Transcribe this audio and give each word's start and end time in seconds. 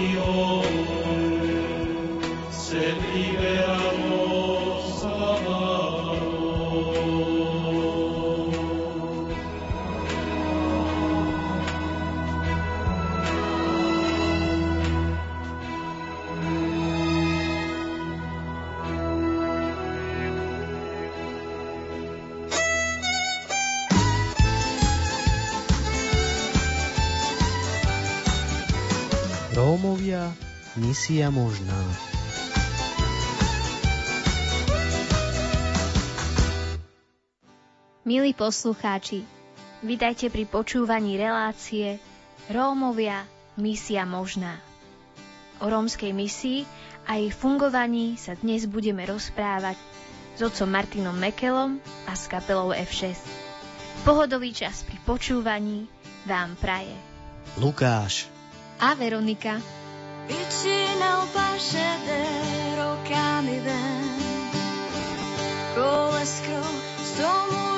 Seviyorum, 0.00 0.64
seviyorum. 2.50 3.39
Misia 31.30 31.46
možná. 31.46 31.78
Milí 38.02 38.34
poslucháči, 38.34 39.22
vitajte 39.86 40.26
pri 40.34 40.44
počúvaní 40.50 41.14
relácie 41.14 42.02
Rómovia 42.50 43.22
misia 43.54 44.02
možná. 44.02 44.58
O 45.62 45.70
rómskej 45.70 46.10
misii 46.10 46.66
a 47.06 47.20
jej 47.20 47.30
fungovaní 47.30 48.18
sa 48.18 48.34
dnes 48.34 48.66
budeme 48.66 49.06
rozprávať 49.06 49.78
s 50.34 50.40
otcom 50.42 50.66
Martinom 50.72 51.14
Mekelom 51.14 51.78
a 52.08 52.12
s 52.16 52.26
kapelou 52.26 52.72
F6. 52.74 53.14
Pohodový 54.02 54.56
čas 54.56 54.82
pri 54.88 54.96
počúvaní 55.04 55.84
vám 56.24 56.56
praje 56.56 56.96
Lukáš 57.60 58.26
a 58.80 58.96
Veronika. 58.96 59.79
Vicino 60.30 61.26
pascedero 61.34 62.96
camiven 63.08 64.04
Colescro 65.74 66.62
stomulavaš 67.02 67.69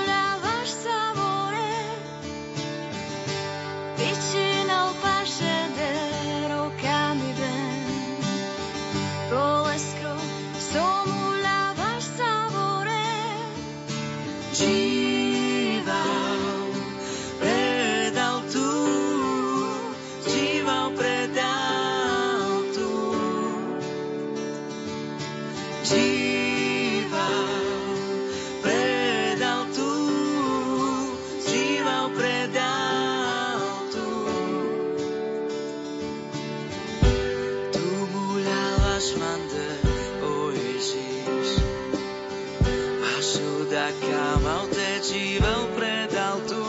Maltečível 44.53 45.73
predal 45.73 46.45
tu 46.45 46.61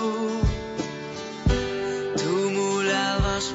Tu 2.15 2.33
mu 2.55 2.79
ľavaš 2.79 3.51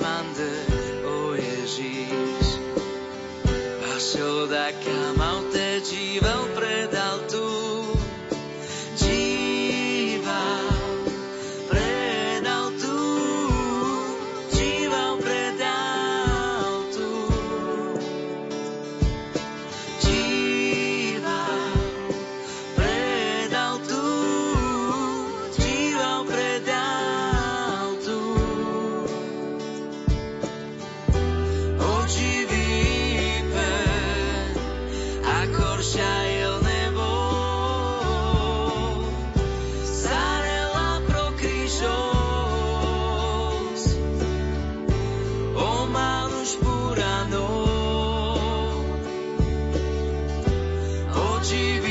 oggi 51.38 51.87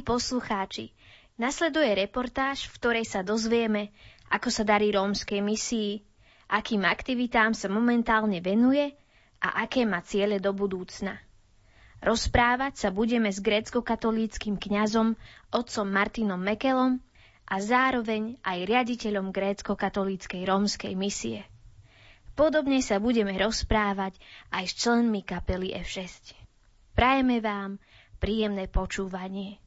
poslucháči, 0.00 0.96
nasleduje 1.36 1.92
reportáž, 1.92 2.70
v 2.70 2.74
ktorej 2.80 3.04
sa 3.04 3.20
dozvieme, 3.20 3.92
ako 4.32 4.48
sa 4.48 4.64
darí 4.64 4.88
rómskej 4.96 5.44
misii, 5.44 6.00
akým 6.48 6.88
aktivitám 6.88 7.52
sa 7.52 7.68
momentálne 7.68 8.40
venuje 8.40 8.96
a 9.42 9.68
aké 9.68 9.84
má 9.84 10.00
ciele 10.00 10.40
do 10.40 10.56
budúcna. 10.56 11.20
Rozprávať 12.02 12.78
sa 12.82 12.88
budeme 12.90 13.30
s 13.30 13.38
grécko-katolíckým 13.38 14.58
kňazom 14.58 15.14
otcom 15.54 15.86
Martinom 15.86 16.40
Mekelom 16.40 16.98
a 17.46 17.54
zároveň 17.62 18.40
aj 18.42 18.58
riaditeľom 18.66 19.30
grécko-katolíckej 19.30 20.42
rómskej 20.48 20.94
misie. 20.98 21.46
Podobne 22.32 22.80
sa 22.80 22.96
budeme 22.96 23.36
rozprávať 23.36 24.16
aj 24.50 24.64
s 24.64 24.72
členmi 24.80 25.20
kapely 25.20 25.76
F6. 25.84 26.32
Prajeme 26.96 27.44
vám 27.44 27.76
príjemné 28.18 28.66
počúvanie. 28.72 29.60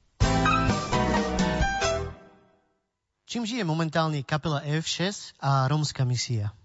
Čím 3.35 3.43
žije 3.43 3.67
momentálne 3.67 4.23
kapela 4.23 4.63
F6 4.63 5.35
a 5.43 5.67
rómska 5.67 6.07
misia? 6.07 6.55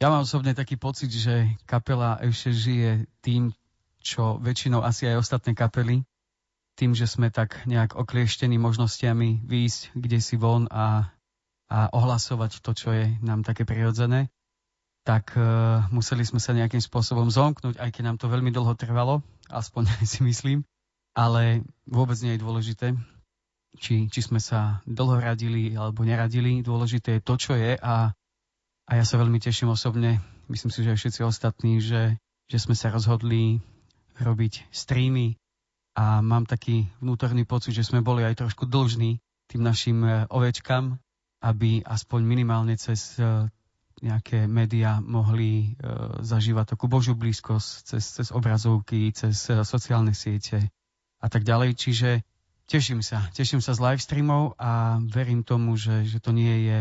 Ja 0.00 0.08
mám 0.08 0.24
osobne 0.24 0.56
taký 0.56 0.80
pocit, 0.80 1.12
že 1.12 1.52
kapela 1.68 2.16
F6 2.16 2.48
žije 2.48 2.90
tým, 3.20 3.52
čo 4.00 4.40
väčšinou 4.40 4.80
asi 4.80 5.04
aj 5.04 5.20
ostatné 5.20 5.52
kapely, 5.52 6.08
tým, 6.80 6.96
že 6.96 7.04
sme 7.04 7.28
tak 7.28 7.68
nejak 7.68 7.92
oklieštení 7.92 8.56
možnosťami 8.56 9.44
výjsť 9.44 9.92
kde 9.92 10.16
si 10.24 10.40
von 10.40 10.64
a, 10.72 11.12
a 11.68 11.92
ohlasovať 11.92 12.64
to, 12.64 12.72
čo 12.72 12.96
je 12.96 13.12
nám 13.20 13.44
také 13.44 13.68
prirodzené, 13.68 14.32
tak 15.04 15.36
uh, 15.36 15.84
museli 15.92 16.24
sme 16.24 16.40
sa 16.40 16.56
nejakým 16.56 16.80
spôsobom 16.80 17.28
zomknúť, 17.28 17.76
aj 17.76 17.92
keď 17.92 18.02
nám 18.08 18.16
to 18.16 18.32
veľmi 18.32 18.48
dlho 18.48 18.72
trvalo, 18.80 19.20
aspoň 19.52 19.92
si 20.08 20.24
myslím, 20.24 20.64
ale 21.12 21.68
vôbec 21.84 22.16
nie 22.24 22.32
je 22.32 22.40
dôležité 22.40 22.96
či, 23.76 24.08
či 24.08 24.20
sme 24.24 24.40
sa 24.40 24.80
dlho 24.88 25.20
radili 25.20 25.76
alebo 25.76 26.02
neradili. 26.02 26.64
Dôležité 26.64 27.20
je 27.20 27.26
to, 27.26 27.34
čo 27.36 27.52
je 27.54 27.76
a 27.76 28.12
A 28.86 29.02
ja 29.02 29.04
sa 29.04 29.18
veľmi 29.18 29.42
teším 29.42 29.74
osobne, 29.74 30.22
myslím 30.46 30.70
si, 30.70 30.86
že 30.86 30.94
aj 30.94 30.98
všetci 31.02 31.20
ostatní, 31.26 31.82
že, 31.82 32.22
že 32.46 32.58
sme 32.62 32.78
sa 32.78 32.94
rozhodli 32.94 33.58
robiť 34.22 34.70
streamy 34.70 35.34
a 35.98 36.22
mám 36.22 36.46
taký 36.46 36.86
vnútorný 37.02 37.42
pocit, 37.42 37.74
že 37.74 37.82
sme 37.82 37.98
boli 37.98 38.22
aj 38.22 38.46
trošku 38.46 38.70
dlžní 38.70 39.18
tým 39.50 39.62
našim 39.66 40.06
e, 40.06 40.30
ovečkám, 40.30 41.02
aby 41.42 41.82
aspoň 41.82 42.20
minimálne 42.22 42.78
cez 42.78 43.18
e, 43.18 43.50
nejaké 44.06 44.46
médiá 44.46 45.02
mohli 45.02 45.74
e, 45.74 45.82
zažívať 46.22 46.78
takú 46.78 46.86
Božiu 46.86 47.18
blízkosť 47.18 47.90
cez, 47.90 48.04
cez 48.22 48.28
obrazovky, 48.30 49.10
cez 49.18 49.50
sociálne 49.66 50.14
siete 50.14 50.70
a 51.18 51.26
tak 51.26 51.42
ďalej. 51.42 51.74
Čiže 51.74 52.10
teším 52.66 53.00
sa, 53.02 53.26
teším 53.32 53.62
sa 53.62 53.72
z 53.72 53.82
live 53.82 54.02
streamov 54.02 54.58
a 54.58 54.98
verím 55.02 55.46
tomu, 55.46 55.78
že, 55.78 56.02
že 56.06 56.18
to 56.18 56.34
nie 56.34 56.66
je 56.66 56.78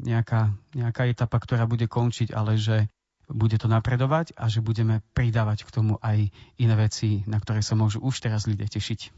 nejaká, 0.00 0.52
nejaká 0.76 1.08
etapa, 1.08 1.40
ktorá 1.40 1.64
bude 1.64 1.88
končiť, 1.88 2.32
ale 2.32 2.60
že 2.60 2.88
bude 3.32 3.56
to 3.56 3.70
napredovať 3.70 4.36
a 4.36 4.52
že 4.52 4.60
budeme 4.60 5.00
pridávať 5.16 5.64
k 5.64 5.72
tomu 5.72 5.96
aj 6.04 6.28
iné 6.60 6.74
veci, 6.76 7.24
na 7.24 7.40
ktoré 7.40 7.64
sa 7.64 7.72
môžu 7.72 8.04
už 8.04 8.20
teraz 8.20 8.44
ľudia 8.44 8.68
tešiť. 8.68 9.10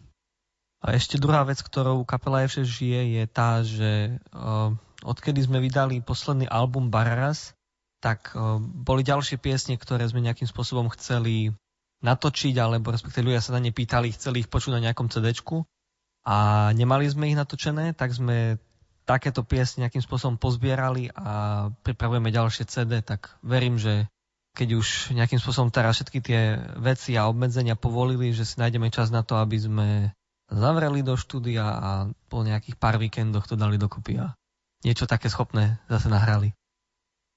A 0.84 0.94
ešte 0.94 1.16
druhá 1.16 1.42
vec, 1.48 1.64
ktorou 1.64 2.04
kapela 2.04 2.44
F6 2.44 2.68
žije, 2.68 3.00
je 3.18 3.24
tá, 3.24 3.64
že 3.64 4.20
uh, 4.36 4.70
odkedy 5.02 5.40
sme 5.40 5.58
vydali 5.64 6.04
posledný 6.04 6.44
album 6.44 6.92
Bararas, 6.92 7.56
tak 8.04 8.36
uh, 8.36 8.60
boli 8.60 9.00
ďalšie 9.00 9.40
piesne, 9.40 9.80
ktoré 9.80 10.04
sme 10.04 10.20
nejakým 10.20 10.44
spôsobom 10.44 10.92
chceli 10.92 11.56
natočiť, 12.04 12.54
alebo 12.60 12.92
respektíve 12.92 13.32
ľudia 13.32 13.40
sa 13.40 13.56
na 13.56 13.64
ne 13.64 13.72
pýtali, 13.72 14.12
chceli 14.12 14.44
ich 14.44 14.52
počuť 14.52 14.76
na 14.76 14.84
nejakom 14.84 15.08
cd 15.08 15.32
a 16.24 16.70
nemali 16.72 17.04
sme 17.06 17.28
ich 17.28 17.36
natočené, 17.36 17.92
tak 17.92 18.16
sme 18.16 18.56
takéto 19.04 19.44
piesne 19.44 19.84
nejakým 19.84 20.00
spôsobom 20.00 20.40
pozbierali 20.40 21.12
a 21.12 21.68
pripravujeme 21.84 22.32
ďalšie 22.32 22.64
CD, 22.64 23.04
tak 23.04 23.36
verím, 23.44 23.76
že 23.76 24.08
keď 24.56 24.68
už 24.80 25.12
nejakým 25.12 25.36
spôsobom 25.36 25.68
teraz 25.68 26.00
všetky 26.00 26.18
tie 26.24 26.40
veci 26.80 27.18
a 27.20 27.28
obmedzenia 27.28 27.76
povolili, 27.76 28.32
že 28.32 28.48
si 28.48 28.56
nájdeme 28.56 28.88
čas 28.88 29.12
na 29.12 29.20
to, 29.20 29.36
aby 29.36 29.60
sme 29.60 29.88
zavreli 30.48 31.04
do 31.04 31.18
štúdia 31.20 31.64
a 31.68 31.90
po 32.32 32.40
nejakých 32.40 32.80
pár 32.80 32.96
víkendoch 32.96 33.44
to 33.44 33.60
dali 33.60 33.76
dokopy 33.76 34.24
a 34.24 34.32
niečo 34.86 35.04
také 35.04 35.28
schopné 35.28 35.82
zase 35.90 36.08
nahrali. 36.08 36.56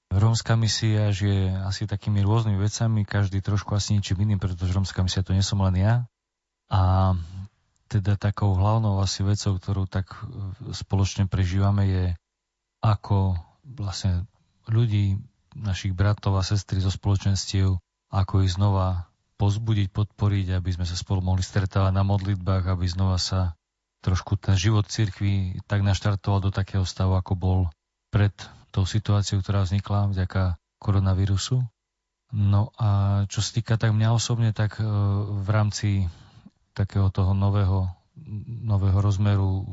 Rómska 0.08 0.56
misia 0.56 1.12
žije 1.12 1.52
asi 1.68 1.84
takými 1.84 2.24
rôznymi 2.24 2.56
vecami, 2.56 3.04
každý 3.04 3.44
trošku 3.44 3.76
asi 3.76 3.98
niečím 3.98 4.24
iným, 4.24 4.40
pretože 4.40 4.72
rómska 4.72 5.04
misia 5.04 5.20
to 5.20 5.36
nie 5.36 5.44
som 5.44 5.60
len 5.60 5.76
ja. 5.76 5.94
A 6.72 7.12
teda 7.88 8.20
takou 8.20 8.52
hlavnou 8.52 9.00
asi 9.00 9.24
vecou, 9.24 9.56
ktorú 9.56 9.88
tak 9.88 10.12
e, 10.12 10.16
spoločne 10.76 11.24
prežívame, 11.24 11.88
je 11.88 12.04
ako 12.84 13.34
vlastne 13.64 14.28
ľudí, 14.68 15.18
našich 15.58 15.96
bratov 15.96 16.38
a 16.38 16.46
sestry 16.46 16.78
zo 16.78 16.92
spoločenstiev, 16.92 17.80
ako 18.12 18.34
ich 18.46 18.54
znova 18.54 19.10
pozbudiť, 19.40 19.90
podporiť, 19.90 20.54
aby 20.54 20.70
sme 20.70 20.86
sa 20.86 20.94
spolu 20.94 21.22
mohli 21.22 21.42
stretávať 21.42 21.90
na 21.94 22.04
modlitbách, 22.06 22.68
aby 22.68 22.86
znova 22.86 23.18
sa 23.18 23.58
trošku 24.02 24.38
ten 24.38 24.54
život 24.54 24.86
cirkvi 24.86 25.58
tak 25.66 25.82
naštartoval 25.82 26.38
do 26.38 26.50
takého 26.54 26.86
stavu, 26.86 27.18
ako 27.18 27.32
bol 27.34 27.60
pred 28.14 28.30
tou 28.70 28.86
situáciou, 28.86 29.42
ktorá 29.42 29.66
vznikla 29.66 30.10
vďaka 30.10 30.42
koronavírusu. 30.78 31.64
No 32.28 32.70
a 32.76 33.24
čo 33.26 33.40
sa 33.40 33.50
týka 33.56 33.80
tak 33.80 33.96
mňa 33.96 34.08
osobne, 34.12 34.52
tak 34.52 34.78
e, 34.78 34.84
v 35.42 35.48
rámci 35.48 36.06
takého 36.74 37.08
toho 37.12 37.32
nového, 37.36 37.88
nového 38.64 38.98
rozmeru 38.98 39.48
uh, 39.48 39.64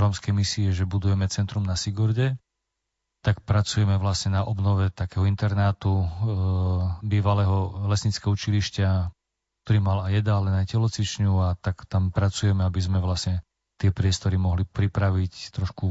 rómskej 0.00 0.32
misie, 0.34 0.72
že 0.74 0.88
budujeme 0.88 1.28
centrum 1.30 1.62
na 1.62 1.78
Sigurde, 1.78 2.36
tak 3.26 3.42
pracujeme 3.42 3.98
vlastne 3.98 4.38
na 4.38 4.46
obnove 4.46 4.86
takého 4.94 5.26
internátu 5.26 5.90
e, 5.90 6.06
bývalého 7.02 7.82
lesnického 7.90 8.30
učilišťa, 8.30 9.10
ktorý 9.66 9.78
mal 9.82 10.06
aj 10.06 10.22
jedál, 10.22 10.46
aj 10.46 10.70
telocičňu 10.70 11.34
a 11.42 11.58
tak 11.58 11.90
tam 11.90 12.14
pracujeme, 12.14 12.62
aby 12.62 12.78
sme 12.78 13.02
vlastne 13.02 13.42
tie 13.82 13.90
priestory 13.90 14.38
mohli 14.38 14.62
pripraviť, 14.62 15.50
trošku 15.58 15.86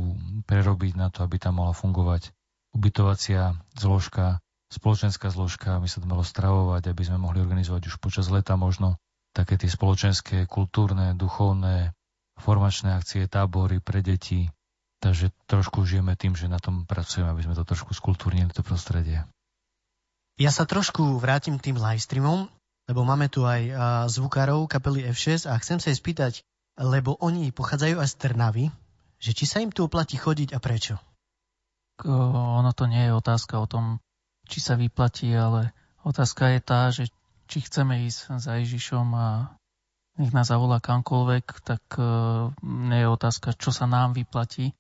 prerobiť 0.48 0.94
na 0.96 1.12
to, 1.12 1.28
aby 1.28 1.36
tam 1.36 1.60
mohla 1.60 1.76
fungovať 1.76 2.32
ubytovacia 2.72 3.60
zložka, 3.76 4.40
spoločenská 4.72 5.28
zložka, 5.28 5.76
aby 5.76 5.92
sa 5.92 6.00
to 6.00 6.08
malo 6.08 6.24
stravovať, 6.24 6.88
aby 6.88 7.04
sme 7.04 7.20
mohli 7.20 7.44
organizovať 7.44 7.92
už 7.92 8.00
počas 8.00 8.32
leta 8.32 8.56
možno 8.56 8.96
také 9.36 9.60
tie 9.60 9.68
spoločenské, 9.68 10.48
kultúrne, 10.48 11.12
duchovné, 11.20 11.92
formačné 12.40 12.96
akcie, 12.96 13.28
tábory 13.28 13.84
pre 13.84 14.00
deti. 14.00 14.48
Takže 15.04 15.36
trošku 15.52 15.84
žijeme 15.84 16.16
tým, 16.16 16.40
že 16.40 16.48
na 16.48 16.58
tom 16.58 16.88
pracujeme, 16.88 17.28
aby 17.30 17.44
sme 17.44 17.54
to 17.60 17.68
trošku 17.68 17.92
skultúrnili, 17.92 18.50
to 18.56 18.64
prostredie. 18.64 19.28
Ja 20.40 20.50
sa 20.56 20.64
trošku 20.64 21.20
vrátim 21.20 21.60
k 21.60 21.70
tým 21.70 21.78
livestreamom, 21.78 22.48
lebo 22.88 23.02
máme 23.04 23.28
tu 23.28 23.44
aj 23.44 23.70
zvukárov 24.08 24.72
kapely 24.72 25.06
F6 25.12 25.52
a 25.52 25.60
chcem 25.60 25.84
sa 25.84 25.92
jej 25.92 26.00
spýtať, 26.00 26.34
lebo 26.80 27.20
oni 27.20 27.52
pochádzajú 27.52 28.00
aj 28.00 28.08
z 28.08 28.16
Trnavy, 28.20 28.66
že 29.20 29.32
či 29.36 29.48
sa 29.48 29.64
im 29.64 29.72
tu 29.72 29.88
oplatí 29.88 30.20
chodiť 30.20 30.56
a 30.56 30.60
prečo? 30.64 31.00
Ono 32.04 32.72
to 32.76 32.88
nie 32.92 33.08
je 33.08 33.16
otázka 33.16 33.60
o 33.62 33.68
tom, 33.70 34.04
či 34.46 34.60
sa 34.60 34.76
vyplatí, 34.76 35.32
ale 35.32 35.72
otázka 36.04 36.52
je 36.52 36.60
tá, 36.60 36.92
že 36.92 37.08
či 37.46 37.62
chceme 37.66 38.06
ísť 38.10 38.42
za 38.42 38.58
Ježišom 38.58 39.08
a 39.14 39.28
nech 40.16 40.32
nás 40.32 40.48
zavolá 40.48 40.80
kamkoľvek, 40.80 41.46
tak 41.62 41.84
nie 42.64 43.00
je 43.04 43.08
otázka, 43.12 43.52
čo 43.60 43.76
sa 43.76 43.84
nám 43.84 44.16
vyplatí, 44.16 44.72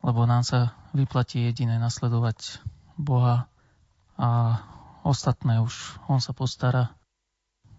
lebo 0.00 0.24
nám 0.24 0.46
sa 0.46 0.78
vyplatí 0.94 1.42
jediné 1.42 1.76
nasledovať 1.82 2.62
Boha 2.94 3.50
a 4.14 4.28
ostatné 5.02 5.58
už 5.58 5.98
On 6.06 6.22
sa 6.22 6.30
postará. 6.30 6.94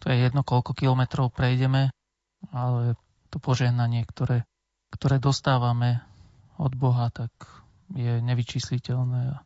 To 0.02 0.10
je 0.10 0.18
jedno, 0.18 0.42
koľko 0.42 0.74
kilometrov 0.74 1.30
prejdeme, 1.32 1.94
ale 2.50 2.98
to 3.30 3.38
požehnanie, 3.38 4.04
ktoré, 4.10 4.44
ktoré 4.90 5.22
dostávame 5.22 6.02
od 6.58 6.74
Boha, 6.74 7.14
tak 7.14 7.32
je 7.94 8.20
nevyčísliteľné 8.20 9.22
a 9.32 9.38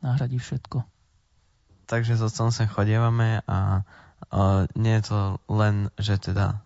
nahradí 0.00 0.40
všetko. 0.40 0.82
Takže 1.86 2.16
s 2.16 2.22
otcom 2.22 2.48
sa 2.54 2.70
chodievame 2.70 3.44
a 3.44 3.82
nie 4.76 4.94
je 5.00 5.04
to 5.04 5.20
len, 5.50 5.88
že 5.98 6.20
teda 6.20 6.60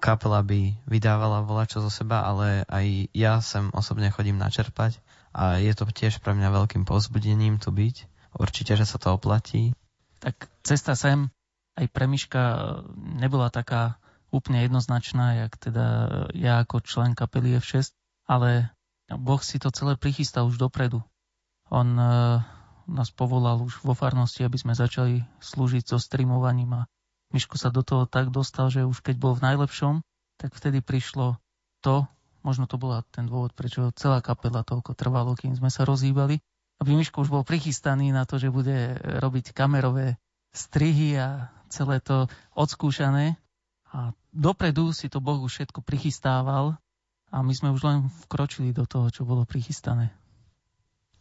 kapela 0.00 0.40
by 0.40 0.74
vydávala 0.88 1.44
volačo 1.44 1.84
zo 1.84 1.92
seba, 1.92 2.24
ale 2.24 2.64
aj 2.66 2.86
ja 3.12 3.38
sem 3.44 3.68
osobne 3.70 4.08
chodím 4.10 4.40
načerpať 4.40 4.98
a 5.34 5.60
je 5.60 5.72
to 5.76 5.84
tiež 5.86 6.22
pre 6.24 6.32
mňa 6.32 6.50
veľkým 6.50 6.88
pozbudením 6.88 7.60
tu 7.60 7.70
byť. 7.74 8.08
Určite, 8.34 8.74
že 8.74 8.86
sa 8.88 8.98
to 8.98 9.14
oplatí. 9.14 9.70
Tak 10.18 10.50
cesta 10.66 10.98
sem 10.98 11.30
aj 11.78 11.86
pre 11.90 12.06
Miška 12.10 12.42
nebola 12.96 13.50
taká 13.50 13.98
úplne 14.34 14.66
jednoznačná, 14.66 15.46
jak 15.46 15.54
teda 15.58 15.86
ja 16.34 16.62
ako 16.66 16.82
člen 16.82 17.14
kapely 17.14 17.54
F6, 17.62 17.94
ale 18.26 18.74
Boh 19.06 19.38
si 19.38 19.62
to 19.62 19.70
celé 19.70 19.94
prichystal 19.94 20.50
už 20.50 20.58
dopredu. 20.58 21.02
On 21.70 21.86
nás 22.88 23.08
povolal 23.10 23.60
už 23.64 23.80
vo 23.82 23.96
farnosti, 23.96 24.44
aby 24.44 24.58
sme 24.60 24.76
začali 24.76 25.24
slúžiť 25.40 25.84
so 25.88 25.98
streamovaním 26.00 26.84
a 26.84 26.86
Miško 27.34 27.58
sa 27.58 27.74
do 27.74 27.82
toho 27.82 28.06
tak 28.06 28.30
dostal, 28.30 28.70
že 28.70 28.86
už 28.86 29.02
keď 29.02 29.18
bol 29.18 29.34
v 29.34 29.42
najlepšom, 29.42 30.04
tak 30.38 30.54
vtedy 30.54 30.78
prišlo 30.78 31.40
to, 31.82 32.06
možno 32.46 32.70
to 32.70 32.78
bola 32.78 33.02
ten 33.10 33.26
dôvod, 33.26 33.56
prečo 33.56 33.90
celá 33.98 34.22
kapela 34.22 34.62
toľko 34.62 34.94
trvalo, 34.94 35.34
kým 35.34 35.56
sme 35.56 35.66
sa 35.66 35.82
rozhýbali, 35.82 36.38
aby 36.78 36.90
Miško 36.94 37.26
už 37.26 37.30
bol 37.34 37.42
prichystaný 37.42 38.14
na 38.14 38.22
to, 38.28 38.38
že 38.38 38.54
bude 38.54 38.98
robiť 39.02 39.50
kamerové 39.50 40.18
strihy 40.54 41.18
a 41.18 41.50
celé 41.66 41.98
to 41.98 42.30
odskúšané. 42.54 43.34
A 43.90 44.14
dopredu 44.30 44.90
si 44.90 45.06
to 45.10 45.22
Boh 45.22 45.38
už 45.42 45.50
všetko 45.54 45.82
prichystával 45.82 46.78
a 47.30 47.36
my 47.42 47.54
sme 47.54 47.74
už 47.74 47.82
len 47.82 47.98
vkročili 48.26 48.70
do 48.70 48.86
toho, 48.86 49.10
čo 49.10 49.26
bolo 49.26 49.46
prichystané. 49.46 50.14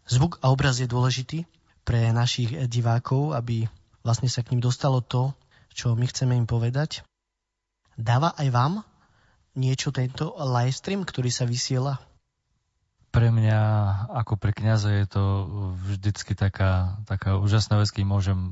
Zvuk 0.04 0.44
a 0.44 0.52
obraz 0.52 0.84
je 0.84 0.88
dôležitý 0.88 1.48
pre 1.88 2.12
našich 2.12 2.52
divákov, 2.68 3.36
aby 3.36 3.68
vlastne 4.04 4.28
sa 4.28 4.44
k 4.44 4.56
ním 4.56 4.64
dostalo 4.64 5.00
to, 5.00 5.32
čo 5.72 5.96
my 5.96 6.06
chceme 6.08 6.36
im 6.36 6.48
povedať. 6.48 7.08
Dáva 7.96 8.36
aj 8.36 8.48
vám 8.52 8.74
niečo 9.54 9.94
tento 9.94 10.34
livestream, 10.36 11.06
ktorý 11.06 11.30
sa 11.30 11.48
vysiela? 11.48 12.02
Pre 13.14 13.30
mňa 13.30 13.60
ako 14.10 14.42
pre 14.42 14.58
kniaza 14.58 14.90
je 14.90 15.06
to 15.06 15.24
vždycky 15.86 16.34
taká, 16.34 16.98
taká 17.06 17.38
úžasná 17.38 17.78
vec, 17.78 17.94
keď 17.94 18.10
môžem 18.10 18.50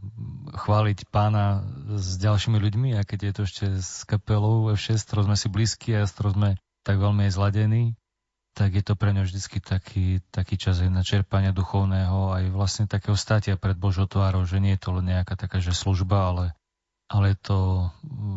chváliť 0.53 1.09
pána 1.09 1.65
s 1.97 2.21
ďalšími 2.21 2.61
ľuďmi 2.61 2.89
a 2.93 3.01
keď 3.01 3.19
je 3.25 3.33
to 3.33 3.41
ešte 3.49 3.65
s 3.81 4.05
kapelou 4.05 4.69
F6, 4.77 5.01
ktorou 5.09 5.33
sme 5.33 5.37
si 5.37 5.49
blízki 5.49 5.97
a 5.97 6.05
s 6.05 6.13
ktorou 6.13 6.37
sme 6.37 6.49
tak 6.85 7.01
veľmi 7.01 7.25
zladení, 7.33 7.97
tak 8.51 8.75
je 8.75 8.83
to 8.83 8.99
pre 8.99 9.15
mňa 9.15 9.23
vždycky 9.23 9.63
taký, 9.63 10.19
taký 10.29 10.59
čas 10.59 10.83
aj 10.83 10.91
na 10.91 11.03
čerpanie 11.07 11.55
duchovného, 11.55 12.35
aj 12.35 12.43
vlastne 12.51 12.85
takého 12.85 13.15
státia 13.15 13.55
pred 13.55 13.79
Božou 13.79 14.07
že 14.43 14.59
nie 14.59 14.75
je 14.75 14.81
to 14.83 14.89
len 14.99 15.07
nejaká 15.07 15.39
taká, 15.39 15.63
že 15.63 15.71
služba, 15.71 16.35
ale, 16.35 16.45
ale 17.07 17.31
je 17.31 17.37
to 17.39 17.57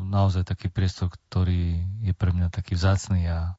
naozaj 0.09 0.47
taký 0.47 0.71
priestor, 0.71 1.11
ktorý 1.11 1.83
je 2.07 2.15
pre 2.15 2.31
mňa 2.31 2.55
taký 2.55 2.79
vzácný 2.79 3.27
a 3.27 3.59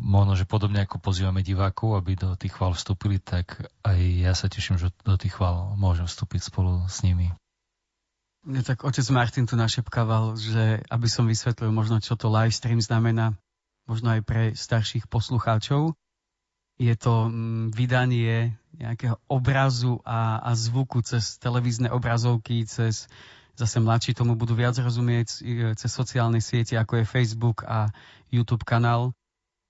možno, 0.00 0.32
že 0.40 0.48
podobne 0.48 0.80
ako 0.88 0.96
pozývame 0.96 1.44
divákov, 1.44 2.00
aby 2.00 2.16
do 2.16 2.32
tých 2.32 2.56
chvál 2.56 2.72
vstúpili, 2.72 3.20
tak 3.20 3.68
aj 3.84 3.98
ja 4.00 4.32
sa 4.32 4.48
teším, 4.48 4.80
že 4.80 4.88
do 5.04 5.16
tých 5.20 5.36
chvál 5.36 5.76
môžem 5.76 6.08
vstúpiť 6.08 6.48
spolu 6.48 6.88
s 6.88 7.04
nimi. 7.04 7.28
Mne 8.40 8.64
tak 8.64 8.88
otec 8.88 9.04
Martin 9.12 9.44
tu 9.44 9.52
našepkával, 9.52 10.40
že 10.40 10.80
aby 10.88 11.06
som 11.12 11.28
vysvetlil 11.28 11.68
možno, 11.76 12.00
čo 12.00 12.16
to 12.16 12.32
live 12.32 12.56
stream 12.56 12.80
znamená, 12.80 13.36
možno 13.90 14.14
aj 14.14 14.22
pre 14.22 14.42
starších 14.54 15.10
poslucháčov. 15.10 15.98
Je 16.78 16.94
to 16.94 17.26
mm, 17.26 17.74
vydanie 17.74 18.54
nejakého 18.78 19.18
obrazu 19.26 19.98
a, 20.06 20.38
a 20.38 20.54
zvuku 20.54 21.02
cez 21.02 21.42
televízne 21.42 21.90
obrazovky, 21.90 22.62
cez 22.70 23.10
zase 23.58 23.82
mladší 23.82 24.14
tomu 24.16 24.38
budú 24.38 24.56
viac 24.56 24.78
rozumieť 24.78 25.44
cez 25.76 25.90
sociálne 25.90 26.40
siete, 26.40 26.80
ako 26.80 27.02
je 27.02 27.10
Facebook 27.10 27.66
a 27.66 27.92
YouTube 28.32 28.64
kanál. 28.64 29.12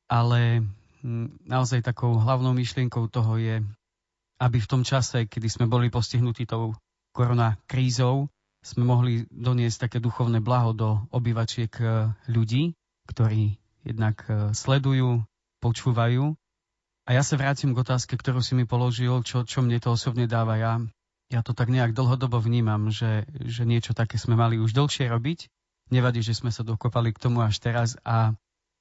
Ale 0.07 0.63
mm, 1.03 1.49
naozaj 1.49 1.83
takou 1.83 2.15
hlavnou 2.15 2.53
myšlienkou 2.53 3.09
toho 3.09 3.41
je, 3.41 3.65
aby 4.39 4.59
v 4.61 4.71
tom 4.71 4.83
čase, 4.85 5.27
kedy 5.27 5.49
sme 5.49 5.67
boli 5.67 5.89
postihnutí 5.89 6.45
tou 6.47 6.77
korona 7.11 7.59
krízou, 7.67 8.31
sme 8.61 8.85
mohli 8.85 9.25
doniesť 9.33 9.89
také 9.89 9.99
duchovné 9.99 10.45
blaho 10.45 10.77
do 10.77 10.89
obyvačiek 11.11 11.73
e, 11.81 12.13
ľudí, 12.29 12.77
ktorí 13.09 13.60
jednak 13.85 14.23
e, 14.29 14.55
sledujú, 14.57 15.25
počúvajú. 15.61 16.35
A 17.07 17.11
ja 17.17 17.23
sa 17.25 17.35
vrátim 17.41 17.75
k 17.75 17.83
otázke, 17.83 18.15
ktorú 18.15 18.45
si 18.45 18.55
mi 18.55 18.69
položil, 18.69 19.25
čo, 19.27 19.43
čo 19.43 19.65
mne 19.65 19.81
to 19.83 19.97
osobne 19.97 20.31
dáva. 20.31 20.61
Ja 20.61 20.79
ja 21.31 21.47
to 21.47 21.55
tak 21.55 21.71
nejak 21.71 21.95
dlhodobo 21.95 22.43
vnímam, 22.43 22.91
že, 22.91 23.23
že 23.39 23.63
niečo 23.63 23.95
také 23.95 24.19
sme 24.19 24.35
mali 24.35 24.59
už 24.59 24.75
dlhšie 24.75 25.07
robiť. 25.07 25.47
Nevadí, 25.95 26.27
že 26.27 26.35
sme 26.35 26.51
sa 26.51 26.67
dokopali 26.67 27.15
k 27.15 27.23
tomu 27.23 27.43
až 27.47 27.63
teraz 27.63 27.95
a 28.03 28.35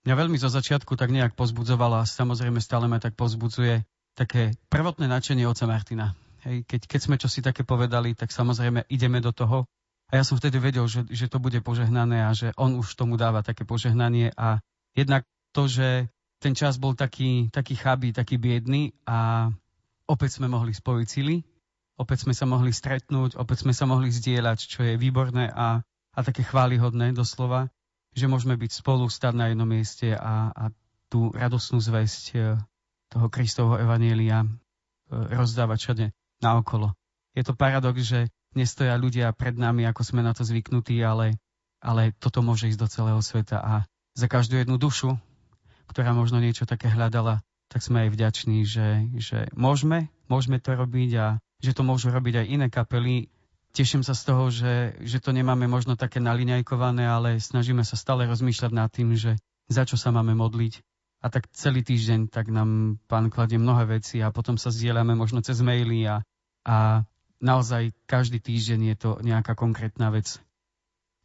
mňa 0.06 0.16
veľmi 0.18 0.38
zo 0.42 0.50
začiatku 0.50 0.98
tak 0.98 1.14
nejak 1.14 1.38
pozbudzovalo 1.38 2.02
a 2.02 2.10
samozrejme 2.10 2.58
stále 2.58 2.90
ma 2.90 2.98
tak 2.98 3.14
pozbudzuje 3.14 3.86
také 4.18 4.58
prvotné 4.74 5.06
nadšenie 5.06 5.46
oca 5.46 5.70
Martina. 5.70 6.18
Hej, 6.42 6.66
keď, 6.66 6.82
keď 6.90 7.00
sme 7.02 7.16
čosi 7.22 7.40
také 7.46 7.62
povedali, 7.62 8.18
tak 8.18 8.34
samozrejme 8.34 8.90
ideme 8.90 9.22
do 9.22 9.30
toho. 9.30 9.70
A 10.10 10.18
ja 10.18 10.24
som 10.26 10.42
vtedy 10.42 10.58
vedel, 10.58 10.90
že, 10.90 11.06
že 11.06 11.30
to 11.30 11.38
bude 11.38 11.62
požehnané 11.62 12.26
a 12.26 12.34
že 12.34 12.50
on 12.58 12.82
už 12.82 12.98
tomu 12.98 13.14
dáva 13.14 13.46
také 13.46 13.62
požehnanie 13.62 14.34
a 14.34 14.58
jednak 15.00 15.24
to, 15.56 15.72
že 15.72 16.12
ten 16.40 16.54
čas 16.56 16.80
bol 16.80 16.96
taký, 16.96 17.52
taký 17.52 17.76
chabý, 17.76 18.12
taký 18.12 18.40
biedný 18.40 18.96
a 19.08 19.50
opäť 20.08 20.40
sme 20.40 20.48
mohli 20.52 20.72
spojiť 20.72 21.08
sily 21.08 21.44
opäť 22.00 22.24
sme 22.24 22.34
sa 22.34 22.48
mohli 22.48 22.72
stretnúť, 22.72 23.36
opäť 23.36 23.68
sme 23.68 23.76
sa 23.76 23.84
mohli 23.84 24.08
zdieľať, 24.08 24.60
čo 24.64 24.80
je 24.88 24.96
výborné 24.96 25.52
a, 25.52 25.84
a 26.16 26.20
také 26.24 26.48
chválihodné 26.48 27.12
doslova, 27.12 27.68
že 28.16 28.32
môžeme 28.32 28.56
byť 28.56 28.72
spolu, 28.72 29.12
stať 29.12 29.36
na 29.36 29.46
jednom 29.52 29.68
mieste 29.68 30.16
a, 30.16 30.50
a 30.56 30.64
tú 31.12 31.36
radosnú 31.36 31.84
zväzť 31.84 32.24
e, 32.32 32.38
toho 33.12 33.28
Kristovho 33.28 33.76
evanielia 33.76 34.48
e, 34.48 34.50
rozdávať 35.12 35.78
všade 35.78 36.06
naokolo. 36.40 36.96
Je 37.36 37.44
to 37.44 37.54
paradox, 37.54 38.00
že 38.00 38.32
nestoja 38.56 38.96
ľudia 38.96 39.36
pred 39.36 39.60
nami, 39.60 39.84
ako 39.84 40.02
sme 40.02 40.24
na 40.24 40.32
to 40.32 40.48
zvyknutí, 40.48 41.04
ale, 41.04 41.36
ale 41.84 42.16
toto 42.16 42.40
môže 42.40 42.72
ísť 42.72 42.80
do 42.80 42.88
celého 42.88 43.22
sveta 43.22 43.60
a 43.60 43.74
za 44.14 44.28
každú 44.30 44.58
jednu 44.58 44.78
dušu, 44.78 45.18
ktorá 45.90 46.14
možno 46.14 46.38
niečo 46.38 46.70
také 46.70 46.90
hľadala, 46.90 47.42
tak 47.70 47.86
sme 47.86 48.08
aj 48.08 48.10
vďační, 48.14 48.60
že, 48.66 48.88
že 49.18 49.40
môžeme, 49.54 50.10
môžeme 50.26 50.58
to 50.58 50.74
robiť 50.74 51.12
a 51.18 51.28
že 51.62 51.78
to 51.78 51.86
môžu 51.86 52.10
robiť 52.10 52.46
aj 52.46 52.48
iné 52.50 52.68
kapely. 52.70 53.30
Teším 53.70 54.02
sa 54.02 54.18
z 54.18 54.24
toho, 54.26 54.50
že, 54.50 54.98
že 55.06 55.22
to 55.22 55.30
nemáme 55.30 55.70
možno 55.70 55.94
také 55.94 56.18
naliňajkované, 56.18 57.06
ale 57.06 57.38
snažíme 57.38 57.86
sa 57.86 57.94
stále 57.94 58.26
rozmýšľať 58.26 58.72
nad 58.74 58.90
tým, 58.90 59.14
že 59.14 59.38
za 59.70 59.86
čo 59.86 59.98
sa 60.02 60.10
máme 60.10 60.34
modliť. 60.34 60.82
A 61.20 61.28
tak 61.30 61.52
celý 61.52 61.86
týždeň 61.86 62.32
tak 62.32 62.50
nám 62.50 62.98
pán 63.06 63.30
kladie 63.30 63.60
mnohé 63.62 64.00
veci 64.00 64.24
a 64.24 64.34
potom 64.34 64.56
sa 64.58 64.74
zdieľame 64.74 65.14
možno 65.14 65.44
cez 65.46 65.60
maily 65.62 66.08
a, 66.08 66.24
a 66.66 67.06
naozaj 67.44 67.92
každý 68.08 68.40
týždeň 68.40 68.96
je 68.96 68.96
to 68.98 69.10
nejaká 69.22 69.54
konkrétna 69.54 70.10
vec. 70.10 70.40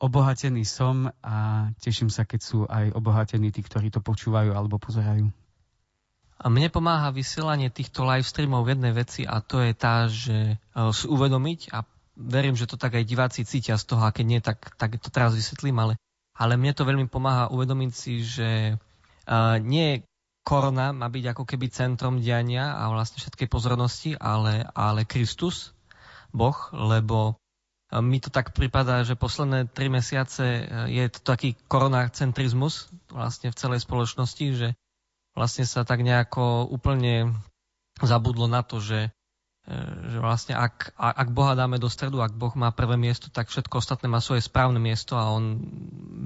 Obohatený 0.02 0.66
som 0.66 1.08
a 1.22 1.68
teším 1.78 2.10
sa, 2.10 2.26
keď 2.26 2.40
sú 2.42 2.66
aj 2.66 2.92
obohatení 2.92 3.54
tí, 3.54 3.62
ktorí 3.62 3.94
to 3.94 4.02
počúvajú 4.02 4.50
alebo 4.50 4.76
pozerajú. 4.76 5.30
A 6.34 6.46
mne 6.50 6.68
pomáha 6.68 7.14
vysielanie 7.14 7.70
týchto 7.70 8.02
live 8.02 8.26
streamov 8.26 8.66
v 8.66 8.74
jednej 8.74 8.92
veci 8.92 9.22
a 9.22 9.38
to 9.38 9.62
je 9.62 9.72
tá, 9.72 10.10
že 10.10 10.36
e, 10.52 10.56
si 10.90 11.06
uvedomiť 11.06 11.70
a 11.72 11.86
verím, 12.18 12.58
že 12.58 12.66
to 12.66 12.74
tak 12.74 12.98
aj 12.98 13.06
diváci 13.06 13.46
cítia 13.46 13.78
z 13.78 13.84
toho 13.86 14.02
a 14.02 14.14
keď 14.14 14.26
nie, 14.26 14.40
tak, 14.42 14.58
tak 14.78 14.98
to 14.98 15.08
teraz 15.14 15.34
vysvetlím, 15.34 15.78
ale, 15.78 15.94
ale 16.34 16.58
mne 16.58 16.74
to 16.74 16.86
veľmi 16.86 17.06
pomáha 17.06 17.50
uvedomiť 17.50 17.90
si, 17.90 18.22
že 18.22 18.50
uh, 18.78 19.58
nie 19.58 20.06
korona 20.46 20.92
má 20.92 21.08
byť 21.10 21.24
ako 21.34 21.42
keby 21.48 21.66
centrom 21.72 22.20
diania 22.20 22.76
a 22.76 22.92
vlastne 22.92 23.18
všetkej 23.18 23.48
pozornosti, 23.48 24.10
ale, 24.14 24.68
ale 24.76 25.08
Kristus, 25.08 25.72
Boh, 26.30 26.54
lebo 26.70 27.40
mi 27.92 28.18
to 28.18 28.32
tak 28.32 28.56
pripadá, 28.56 29.04
že 29.04 29.18
posledné 29.18 29.70
tri 29.70 29.92
mesiace 29.92 30.66
je 30.88 31.04
to 31.12 31.20
taký 31.20 31.54
koronacentrizmus 31.68 32.90
vlastne 33.12 33.52
v 33.52 33.58
celej 33.58 33.80
spoločnosti, 33.84 34.46
že 34.56 34.68
vlastne 35.36 35.66
sa 35.66 35.82
tak 35.82 36.00
nejako 36.00 36.66
úplne 36.70 37.34
zabudlo 38.02 38.50
na 38.50 38.66
to, 38.66 38.82
že, 38.82 39.14
e, 39.66 39.78
že 40.10 40.18
vlastne 40.18 40.54
ak, 40.58 40.94
ak 40.98 41.28
Boha 41.30 41.54
dáme 41.54 41.78
do 41.78 41.86
stredu, 41.86 42.22
ak 42.22 42.34
Boh 42.34 42.54
má 42.58 42.74
prvé 42.74 42.98
miesto, 42.98 43.30
tak 43.30 43.50
všetko 43.50 43.78
ostatné 43.78 44.10
má 44.10 44.18
svoje 44.18 44.42
správne 44.42 44.78
miesto 44.82 45.14
a 45.14 45.30
on 45.30 45.62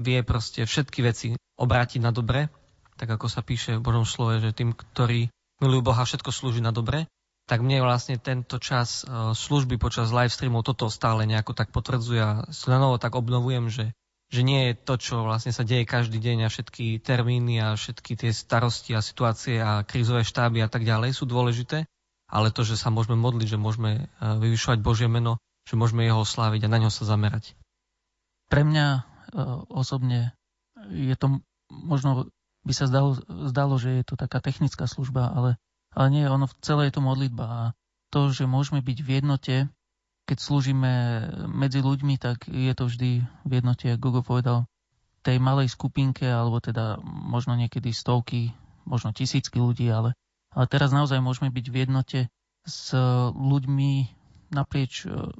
vie 0.01 0.21
proste 0.25 0.65
všetky 0.65 1.05
veci 1.05 1.27
obrátiť 1.59 2.01
na 2.01 2.09
dobre, 2.09 2.49
tak 2.97 3.09
ako 3.13 3.27
sa 3.29 3.45
píše 3.45 3.77
v 3.77 3.85
Božom 3.85 4.05
slove, 4.07 4.41
že 4.41 4.55
tým, 4.55 4.73
ktorí 4.73 5.29
milujú 5.59 5.81
Boha, 5.83 6.07
všetko 6.07 6.31
slúži 6.31 6.63
na 6.63 6.71
dobre, 6.71 7.05
tak 7.49 7.65
mne 7.65 7.81
vlastne 7.81 8.21
tento 8.21 8.61
čas 8.61 9.01
e, 9.01 9.33
služby 9.33 9.81
počas 9.81 10.13
live 10.13 10.29
streamov 10.29 10.61
toto 10.61 10.85
stále 10.93 11.25
nejako 11.25 11.57
tak 11.57 11.73
potvrdzuje 11.73 12.21
a 12.21 12.31
na 12.45 12.77
novo 12.77 13.01
tak 13.01 13.17
obnovujem, 13.17 13.73
že 13.73 13.85
že 14.29 14.45
nie 14.45 14.69
je 14.69 14.73
to, 14.77 14.93
čo 15.01 15.25
vlastne 15.25 15.49
sa 15.49 15.65
deje 15.65 15.89
každý 15.89 16.21
deň 16.21 16.45
a 16.45 16.53
všetky 16.53 17.01
termíny 17.01 17.57
a 17.65 17.73
všetky 17.73 18.13
tie 18.13 18.29
starosti 18.29 18.93
a 18.93 19.01
situácie 19.01 19.57
a 19.57 19.81
krízové 19.81 20.21
štáby 20.21 20.61
a 20.61 20.69
tak 20.69 20.85
ďalej 20.85 21.17
sú 21.17 21.25
dôležité, 21.25 21.89
ale 22.29 22.53
to, 22.53 22.61
že 22.61 22.77
sa 22.77 22.93
môžeme 22.93 23.17
modliť, 23.17 23.57
že 23.57 23.57
môžeme 23.57 24.05
e, 24.05 24.21
vyvyšovať 24.21 24.85
Božie 24.85 25.09
meno, 25.09 25.41
že 25.65 25.73
môžeme 25.73 26.05
jeho 26.05 26.21
sláviť 26.21 26.69
a 26.69 26.71
na 26.71 26.77
ňo 26.77 26.93
sa 26.93 27.09
zamerať. 27.09 27.57
Pre 28.53 28.61
mňa 28.61 28.85
e, 28.93 29.01
osobne 29.73 30.37
je 30.93 31.17
to 31.17 31.41
možno 31.69 32.29
by 32.65 32.73
sa 32.75 32.85
zdalo, 32.85 33.17
zdalo, 33.49 33.81
že 33.81 34.01
je 34.01 34.05
to 34.05 34.15
taká 34.19 34.43
technická 34.43 34.85
služba, 34.85 35.31
ale, 35.31 35.55
ale 35.99 36.07
nie, 36.15 36.23
ono 36.23 36.47
v 36.47 36.55
celé 36.63 36.87
je 36.87 36.95
to 36.95 37.03
modlitba. 37.03 37.45
A 37.45 37.63
to, 38.07 38.31
že 38.31 38.47
môžeme 38.47 38.79
byť 38.79 38.97
v 39.03 39.09
jednote 39.19 39.55
keď 40.29 40.37
slúžime 40.37 40.93
medzi 41.49 41.81
ľuďmi, 41.81 42.21
tak 42.21 42.45
je 42.45 42.69
to 42.77 42.85
vždy 42.85 43.25
v 43.25 43.51
jednote, 43.51 43.89
ako 43.89 43.97
Google 43.97 44.21
povedal, 44.21 44.69
tej 45.25 45.41
malej 45.41 45.73
skupinke, 45.73 46.29
alebo 46.29 46.61
teda 46.61 47.01
možno 47.01 47.57
niekedy 47.57 47.89
stovky, 47.89 48.53
možno 48.85 49.09
tisícky 49.09 49.57
ľudí, 49.57 49.89
ale, 49.89 50.13
ale 50.53 50.69
teraz 50.69 50.93
naozaj 50.93 51.17
môžeme 51.17 51.49
byť 51.49 51.65
v 51.73 51.75
jednote 51.81 52.19
s 52.61 52.93
ľuďmi 53.33 53.91
naprieč 54.53 55.09
e, 55.09 55.33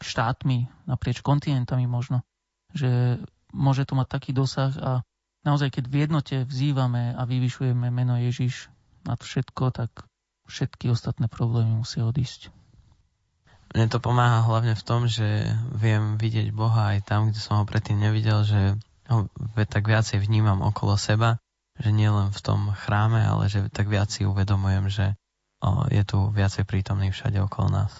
štátmi, 0.00 0.88
naprieč 0.88 1.20
kontinentami 1.20 1.84
možno, 1.84 2.24
že 2.72 3.20
môže 3.52 3.84
to 3.84 3.92
mať 3.92 4.08
taký 4.08 4.30
dosah 4.32 4.72
a 4.80 4.90
naozaj 5.44 5.68
keď 5.68 5.84
v 5.84 5.96
jednote 6.00 6.36
vzývame 6.48 7.12
a 7.12 7.22
vyvyšujeme 7.28 7.92
meno 7.92 8.16
Ježiš 8.16 8.72
nad 9.04 9.20
všetko, 9.20 9.70
tak 9.72 9.90
všetky 10.48 10.92
ostatné 10.92 11.28
problémy 11.28 11.80
musia 11.80 12.04
odísť. 12.04 12.52
Mne 13.74 13.90
to 13.90 13.98
pomáha 13.98 14.44
hlavne 14.44 14.78
v 14.78 14.86
tom, 14.86 15.10
že 15.10 15.50
viem 15.74 16.14
vidieť 16.14 16.54
Boha 16.54 16.94
aj 16.94 17.08
tam, 17.08 17.28
kde 17.28 17.40
som 17.42 17.58
ho 17.58 17.64
predtým 17.66 17.98
nevidel, 17.98 18.46
že 18.46 18.78
ho 19.10 19.26
tak 19.66 19.84
viacej 19.88 20.22
vnímam 20.22 20.62
okolo 20.62 20.94
seba, 20.94 21.42
že 21.80 21.90
nie 21.90 22.06
len 22.06 22.30
v 22.30 22.40
tom 22.40 22.70
chráme, 22.70 23.18
ale 23.18 23.50
že 23.50 23.66
tak 23.72 23.90
viac 23.90 24.14
si 24.14 24.22
uvedomujem, 24.22 24.86
že 24.92 25.18
je 25.90 26.02
tu 26.04 26.28
viacej 26.30 26.68
prítomný 26.68 27.10
všade 27.10 27.40
okolo 27.40 27.72
nás. 27.72 27.92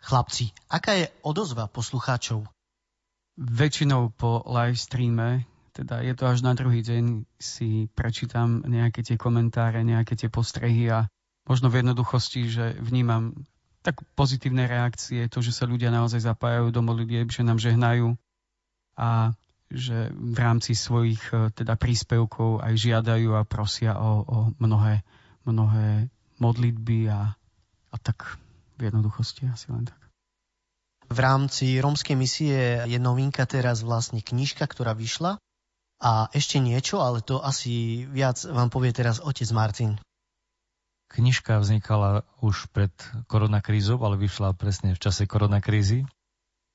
Chlapci, 0.00 0.54
aká 0.70 0.96
je 0.96 1.06
odozva 1.26 1.68
poslucháčov? 1.68 2.46
Väčšinou 3.36 4.14
po 4.14 4.40
live 4.48 4.78
streame, 4.78 5.49
teda 5.70 6.02
je 6.02 6.14
to 6.18 6.24
až 6.26 6.42
na 6.42 6.52
druhý 6.58 6.82
deň, 6.82 7.24
si 7.38 7.86
prečítam 7.94 8.62
nejaké 8.66 9.06
tie 9.06 9.14
komentáre, 9.14 9.86
nejaké 9.86 10.18
tie 10.18 10.26
postrehy 10.26 10.90
a 10.90 11.06
možno 11.46 11.70
v 11.70 11.82
jednoduchosti, 11.82 12.50
že 12.50 12.64
vnímam 12.78 13.34
tak 13.80 14.02
pozitívne 14.12 14.68
reakcie, 14.68 15.30
to, 15.32 15.40
že 15.40 15.56
sa 15.56 15.64
ľudia 15.64 15.88
naozaj 15.88 16.20
zapájajú 16.20 16.68
do 16.68 16.84
modlitieb, 16.84 17.32
že 17.32 17.46
nám 17.46 17.56
žehnajú 17.56 18.12
a 19.00 19.32
že 19.70 20.10
v 20.12 20.36
rámci 20.36 20.74
svojich 20.74 21.22
e, 21.30 21.48
teda 21.54 21.78
príspevkov 21.78 22.60
aj 22.60 22.74
žiadajú 22.74 23.38
a 23.38 23.46
prosia 23.46 23.96
o, 23.96 24.26
o 24.26 24.38
mnohé, 24.58 25.06
mnohé 25.46 26.10
modlitby 26.42 27.08
a, 27.08 27.32
a 27.88 27.96
tak 28.02 28.36
v 28.76 28.90
jednoduchosti 28.90 29.46
asi 29.46 29.70
len 29.70 29.86
tak. 29.86 30.00
V 31.10 31.18
rámci 31.18 31.78
rómskej 31.78 32.16
misie 32.18 32.82
je 32.86 32.98
novinka 32.98 33.46
teraz 33.46 33.82
vlastne 33.86 34.22
knižka, 34.22 34.66
ktorá 34.66 34.92
vyšla 34.94 35.38
A 36.00 36.32
ešte 36.32 36.56
niečo, 36.56 37.04
ale 37.04 37.20
to 37.20 37.44
asi 37.44 38.08
viac 38.08 38.40
vám 38.48 38.72
povie 38.72 38.96
teraz 38.96 39.20
otec 39.20 39.48
Martin. 39.52 40.00
Knižka 41.12 41.60
vznikala 41.60 42.24
už 42.40 42.72
pred 42.72 42.94
koronakrízou, 43.28 44.00
ale 44.00 44.16
vyšla 44.16 44.56
presne 44.56 44.96
v 44.96 45.02
čase 45.02 45.28
koronakrízy. 45.28 46.08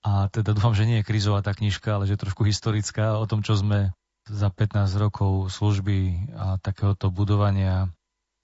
A 0.05 0.29
teda 0.29 0.53
dúfam, 0.53 0.77
že 0.77 0.85
nie 0.85 1.01
je 1.01 1.07
krízová 1.07 1.41
tá 1.41 1.57
knižka, 1.57 1.97
ale 1.97 2.05
že 2.05 2.19
trošku 2.19 2.45
historická 2.45 3.17
o 3.17 3.25
tom, 3.25 3.41
čo 3.41 3.57
sme 3.57 3.89
za 4.29 4.53
15 4.53 5.01
rokov 5.01 5.49
služby 5.49 6.29
a 6.37 6.45
takéhoto 6.61 7.09
budovania 7.09 7.89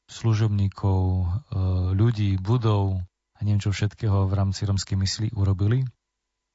služobníkov, 0.09 1.01
e, 1.01 1.25
ľudí, 1.93 2.41
budov 2.41 3.01
a 3.37 3.39
neviem 3.45 3.61
čo 3.61 3.69
všetkého 3.69 4.25
v 4.25 4.33
rámci 4.33 4.65
romskej 4.65 4.97
mysli 4.97 5.27
urobili. 5.37 5.85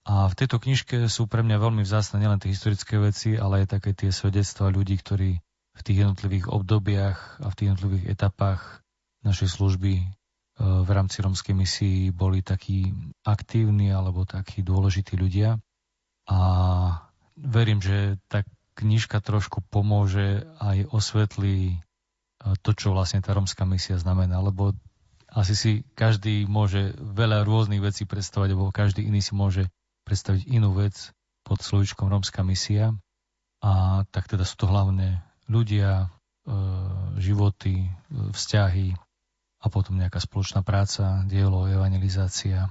A 0.07 0.31
v 0.31 0.39
tejto 0.39 0.63
knižke 0.63 1.11
sú 1.11 1.27
pre 1.27 1.43
mňa 1.43 1.59
veľmi 1.59 1.83
vzácne 1.83 2.23
nielen 2.23 2.39
tie 2.39 2.55
historické 2.55 2.95
veci, 3.03 3.35
ale 3.35 3.67
aj 3.67 3.75
také 3.75 3.91
tie 3.91 4.15
svedectvá 4.15 4.71
ľudí, 4.71 4.95
ktorí 5.03 5.43
v 5.77 5.81
tých 5.83 5.99
jednotlivých 6.07 6.47
obdobiach 6.47 7.43
a 7.43 7.51
v 7.51 7.57
tých 7.59 7.67
jednotlivých 7.75 8.05
etapách 8.15 8.87
našej 9.27 9.51
služby 9.51 9.93
e, 9.99 10.05
v 10.63 10.91
rámci 10.95 11.27
romskej 11.27 11.59
misii 11.59 12.15
boli 12.15 12.47
takí 12.47 12.95
aktívni 13.27 13.91
alebo 13.91 14.23
takí 14.23 14.63
dôležití 14.63 15.19
ľudia. 15.19 15.59
A 16.31 16.39
verím, 17.35 17.83
že 17.83 18.23
tá 18.31 18.47
knižka 18.79 19.19
trošku 19.19 19.67
pomôže 19.75 20.47
aj 20.63 20.87
osvetlí 20.95 21.75
e, 21.75 21.77
to, 22.63 22.71
čo 22.79 22.95
vlastne 22.95 23.27
tá 23.27 23.35
romská 23.35 23.67
misia 23.67 23.99
znamená, 23.99 24.39
lebo 24.39 24.71
asi 25.35 25.59
si 25.59 25.73
každý 25.99 26.47
môže 26.47 26.95
veľa 26.95 27.43
rôznych 27.43 27.83
vecí 27.83 28.07
predstavať, 28.07 28.55
alebo 28.55 28.71
každý 28.71 29.03
iný 29.03 29.19
si 29.19 29.35
môže 29.35 29.67
predstaviť 30.07 30.47
inú 30.47 30.73
vec 30.79 31.11
pod 31.43 31.59
slovičkom 31.61 32.07
Rómska 32.07 32.47
misia. 32.47 32.95
A 33.61 34.03
tak 34.15 34.31
teda 34.31 34.47
sú 34.47 34.55
to 34.63 34.67
hlavne 34.71 35.21
ľudia, 35.51 36.07
e, 36.47 36.57
životy, 37.19 37.87
e, 37.87 37.91
vzťahy 38.31 38.95
a 39.63 39.67
potom 39.67 39.99
nejaká 39.99 40.23
spoločná 40.23 40.63
práca, 40.63 41.27
dielo, 41.27 41.67
evangelizácia. 41.67 42.71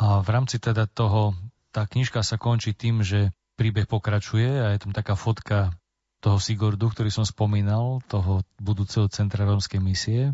A 0.00 0.18
v 0.24 0.28
rámci 0.28 0.58
teda 0.58 0.90
toho, 0.90 1.38
tá 1.70 1.86
knižka 1.86 2.26
sa 2.26 2.34
končí 2.34 2.74
tým, 2.74 3.06
že 3.06 3.30
príbeh 3.54 3.86
pokračuje 3.86 4.48
a 4.48 4.74
je 4.74 4.82
tam 4.82 4.90
taká 4.96 5.14
fotka 5.14 5.76
toho 6.24 6.40
Sigordu, 6.40 6.88
ktorý 6.90 7.12
som 7.12 7.24
spomínal, 7.24 8.00
toho 8.08 8.44
budúceho 8.60 9.08
centra 9.12 9.44
rómskej 9.44 9.80
misie. 9.80 10.32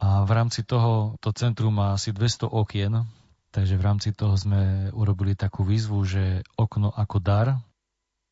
A 0.00 0.24
v 0.24 0.30
rámci 0.34 0.64
toho, 0.64 1.16
to 1.20 1.32
centrum 1.32 1.72
má 1.72 1.96
asi 1.96 2.12
200 2.12 2.48
okien, 2.48 3.04
Takže 3.52 3.76
v 3.76 3.84
rámci 3.84 4.16
toho 4.16 4.32
sme 4.32 4.88
urobili 4.96 5.36
takú 5.36 5.60
výzvu, 5.60 6.00
že 6.08 6.40
okno 6.56 6.88
ako 6.88 7.20
dar 7.20 7.60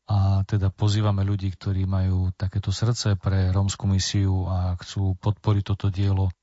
a 0.09 0.41
teda 0.43 0.73
pozývame 0.73 1.21
ľudí, 1.21 1.53
ktorí 1.53 1.85
majú 1.85 2.33
takéto 2.33 2.73
srdce 2.73 3.15
pre 3.21 3.53
rómsku 3.53 3.85
misiu 3.85 4.49
a 4.49 4.73
chcú 4.81 5.13
podporiť 5.21 5.63
toto 5.63 5.93
dielo, 5.93 6.33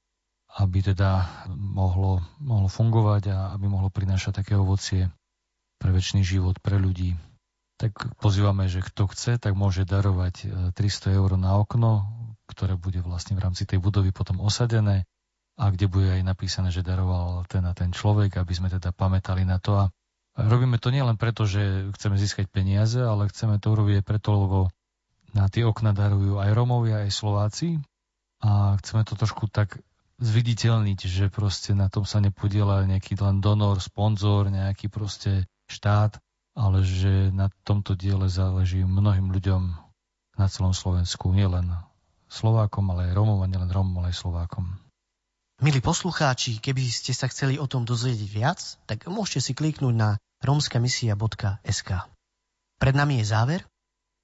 aby 0.63 0.81
teda 0.81 1.27
mohlo, 1.53 2.23
mohlo 2.39 2.71
fungovať 2.71 3.35
a 3.35 3.39
aby 3.59 3.67
mohlo 3.67 3.91
prinášať 3.91 4.41
také 4.47 4.55
ovocie 4.55 5.11
pre 5.83 5.91
väčší 5.91 6.23
život, 6.23 6.63
pre 6.63 6.79
ľudí. 6.79 7.19
Tak 7.83 8.19
pozývame, 8.19 8.67
že 8.67 8.83
kto 8.83 9.11
chce, 9.11 9.39
tak 9.39 9.55
môže 9.55 9.87
darovať 9.87 10.51
300 10.75 10.75
e, 10.75 11.15
eur 11.15 11.39
na 11.39 11.55
okno, 11.59 12.07
ktoré 12.51 12.75
bude 12.75 12.99
vlastne 13.03 13.39
v 13.39 13.43
rámci 13.43 13.67
tej 13.67 13.79
budovy 13.79 14.11
potom 14.11 14.43
osadené 14.43 15.07
a 15.59 15.65
kde 15.75 15.91
bude 15.91 16.07
aj 16.07 16.23
napísané, 16.23 16.71
že 16.71 16.87
daroval 16.87 17.43
ten 17.51 17.67
a 17.67 17.75
ten 17.75 17.91
človek, 17.91 18.39
aby 18.39 18.53
sme 18.55 18.71
teda 18.71 18.95
pamätali 18.95 19.43
na 19.43 19.59
to. 19.59 19.75
A 19.75 19.91
robíme 20.39 20.79
to 20.79 20.95
nielen 20.95 21.19
preto, 21.19 21.51
že 21.51 21.91
chceme 21.99 22.15
získať 22.15 22.47
peniaze, 22.47 23.03
ale 23.03 23.27
chceme 23.27 23.59
to 23.59 23.75
urobiť 23.75 24.01
aj 24.01 24.05
preto, 24.07 24.31
lebo 24.39 24.59
na 25.35 25.51
tie 25.51 25.67
okna 25.67 25.91
darujú 25.91 26.39
aj 26.39 26.55
Romovia, 26.55 27.03
aj 27.03 27.11
Slováci 27.11 27.83
a 28.39 28.79
chceme 28.79 29.03
to 29.03 29.19
trošku 29.19 29.51
tak 29.51 29.83
zviditeľniť, 30.23 31.01
že 31.11 31.25
proste 31.27 31.75
na 31.75 31.91
tom 31.91 32.07
sa 32.07 32.23
nepodiela 32.23 32.87
nejaký 32.87 33.19
len 33.19 33.43
donor, 33.43 33.83
sponzor, 33.83 34.51
nejaký 34.51 34.87
proste 34.91 35.51
štát, 35.67 36.23
ale 36.55 36.87
že 36.87 37.35
na 37.35 37.51
tomto 37.67 37.99
diele 37.99 38.31
záleží 38.31 38.83
mnohým 38.83 39.31
ľuďom 39.31 39.63
na 40.39 40.47
celom 40.47 40.75
Slovensku, 40.75 41.35
nielen 41.35 41.75
Slovákom, 42.31 42.95
ale 42.95 43.11
aj 43.11 43.17
Romom 43.19 43.43
a 43.43 43.51
nielen 43.51 43.71
Romom, 43.71 44.03
ale 44.03 44.15
aj 44.15 44.23
Slovákom. 44.23 44.88
Milí 45.59 45.83
poslucháči, 45.83 46.63
keby 46.63 46.87
ste 46.87 47.11
sa 47.11 47.27
chceli 47.27 47.59
o 47.59 47.67
tom 47.67 47.83
dozvedieť 47.83 48.31
viac, 48.31 48.63
tak 48.87 49.11
môžete 49.11 49.43
si 49.43 49.53
kliknúť 49.59 49.91
na 49.91 50.15
romskamisia.sk. 50.39 51.91
Pred 52.79 52.95
nami 52.95 53.19
je 53.19 53.27
záver 53.27 53.61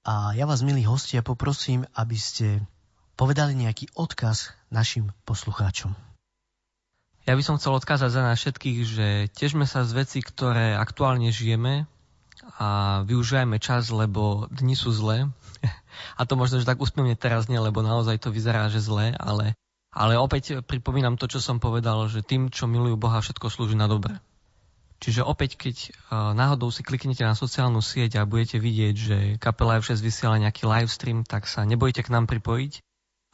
a 0.07 0.31
ja 0.31 0.47
vás, 0.47 0.63
milí 0.63 0.87
hostia, 0.87 1.27
poprosím, 1.27 1.83
aby 1.91 2.15
ste 2.15 2.63
povedali 3.19 3.51
nejaký 3.51 3.91
odkaz 3.99 4.55
našim 4.71 5.11
poslucháčom. 5.27 5.91
Ja 7.27 7.35
by 7.35 7.43
som 7.43 7.59
chcel 7.59 7.83
odkázať 7.83 8.15
za 8.15 8.21
nás 8.23 8.39
všetkých, 8.39 8.79
že 8.87 9.07
težme 9.35 9.67
sa 9.67 9.83
z 9.83 9.91
veci, 9.91 10.23
ktoré 10.23 10.79
aktuálne 10.79 11.35
žijeme 11.35 11.83
a 12.63 13.03
využijeme 13.03 13.59
čas, 13.59 13.91
lebo 13.91 14.47
dni 14.55 14.79
sú 14.79 14.95
zlé. 14.95 15.27
A 16.19 16.23
to 16.23 16.39
možno, 16.39 16.63
že 16.63 16.67
tak 16.67 16.79
úsmevne 16.79 17.19
teraz 17.19 17.51
nie, 17.51 17.59
lebo 17.59 17.83
naozaj 17.83 18.23
to 18.23 18.31
vyzerá, 18.31 18.71
že 18.71 18.79
zlé, 18.79 19.11
ale 19.19 19.51
ale 19.95 20.19
opäť 20.19 20.59
pripomínam 20.59 21.15
to, 21.15 21.31
čo 21.31 21.39
som 21.39 21.63
povedal, 21.63 22.11
že 22.11 22.19
tým, 22.19 22.51
čo 22.51 22.67
milujú 22.67 22.99
Boha, 22.99 23.23
všetko 23.23 23.47
slúži 23.47 23.79
na 23.79 23.87
dobre. 23.87 24.19
Čiže 24.99 25.23
opäť, 25.23 25.55
keď 25.59 25.75
e, 25.75 25.89
náhodou 26.35 26.71
si 26.71 26.83
kliknete 26.83 27.23
na 27.23 27.35
sociálnu 27.35 27.79
sieť 27.79 28.19
a 28.19 28.27
budete 28.27 28.59
vidieť, 28.59 28.95
že 28.95 29.17
kapela 29.39 29.79
F6 29.79 29.99
vysiela 29.99 30.39
nejaký 30.39 30.67
live 30.67 30.91
stream, 30.91 31.23
tak 31.23 31.47
sa 31.47 31.63
nebojte 31.63 32.03
k 32.03 32.11
nám 32.11 32.27
pripojiť 32.27 32.83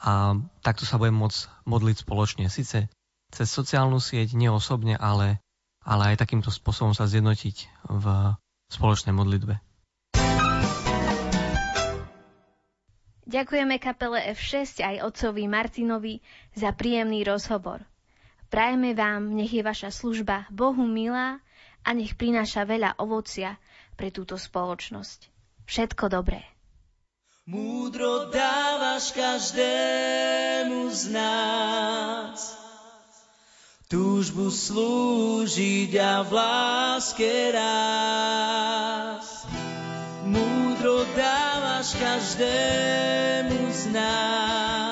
a 0.02 0.38
takto 0.66 0.86
sa 0.86 0.98
budeme 0.98 1.22
môcť 1.22 1.66
modliť 1.70 1.98
spoločne. 2.02 2.46
Sice 2.50 2.90
cez 3.32 3.48
sociálnu 3.48 4.02
sieť, 4.02 4.34
nie 4.34 4.50
osobne, 4.50 4.98
ale, 4.98 5.40
ale 5.86 6.14
aj 6.14 6.22
takýmto 6.22 6.50
spôsobom 6.50 6.92
sa 6.98 7.08
zjednotiť 7.08 7.90
v 7.90 8.06
spoločnej 8.74 9.14
modlitbe. 9.16 9.71
Ďakujeme 13.30 13.78
kapele 13.78 14.34
F6 14.34 14.82
aj 14.82 15.06
otcovi 15.06 15.46
Martinovi 15.46 16.22
za 16.58 16.74
príjemný 16.74 17.22
rozhovor. 17.22 17.86
Prajeme 18.50 18.98
vám, 18.98 19.32
nech 19.32 19.54
je 19.54 19.64
vaša 19.64 19.94
služba 19.94 20.50
Bohu 20.50 20.84
milá 20.84 21.40
a 21.86 21.90
nech 21.94 22.18
prináša 22.18 22.66
veľa 22.66 22.98
ovocia 22.98 23.62
pre 23.96 24.10
túto 24.10 24.36
spoločnosť. 24.36 25.30
Všetko 25.70 26.12
dobré. 26.12 26.44
Múdro 27.46 28.30
dávaš 28.34 29.14
každému 29.18 30.90
z 30.94 31.04
nás 31.16 32.62
túžbu 33.92 34.48
slúžiť 34.48 35.92
a 36.00 36.24
v 36.24 36.32
láske 36.32 37.52
rásť. 37.52 39.31
Múdro 40.24 41.06
dávaš 41.18 41.96
každému 41.98 43.72
z 43.72 43.86
nás 43.94 44.91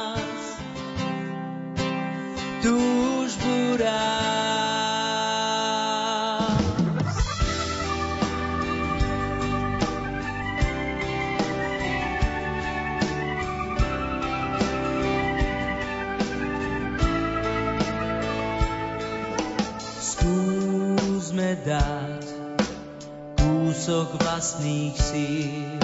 vlastných 24.50 24.98
síl. 24.98 25.78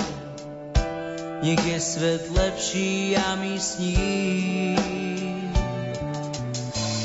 Nech 1.46 1.62
je 1.62 1.78
svet 1.78 2.26
lepší 2.34 3.14
a 3.14 3.38
my 3.38 3.62
s 3.62 3.78
ním 3.78 5.54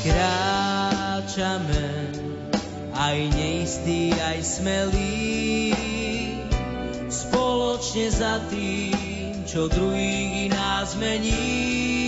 kráčame, 0.01 1.85
aj 2.97 3.17
neistý, 3.37 4.09
aj 4.09 4.41
smelý, 4.41 5.77
spoločne 7.13 8.09
za 8.09 8.41
tým, 8.49 9.45
čo 9.45 9.69
druhý 9.69 10.49
nás 10.49 10.97
mení. 10.97 12.00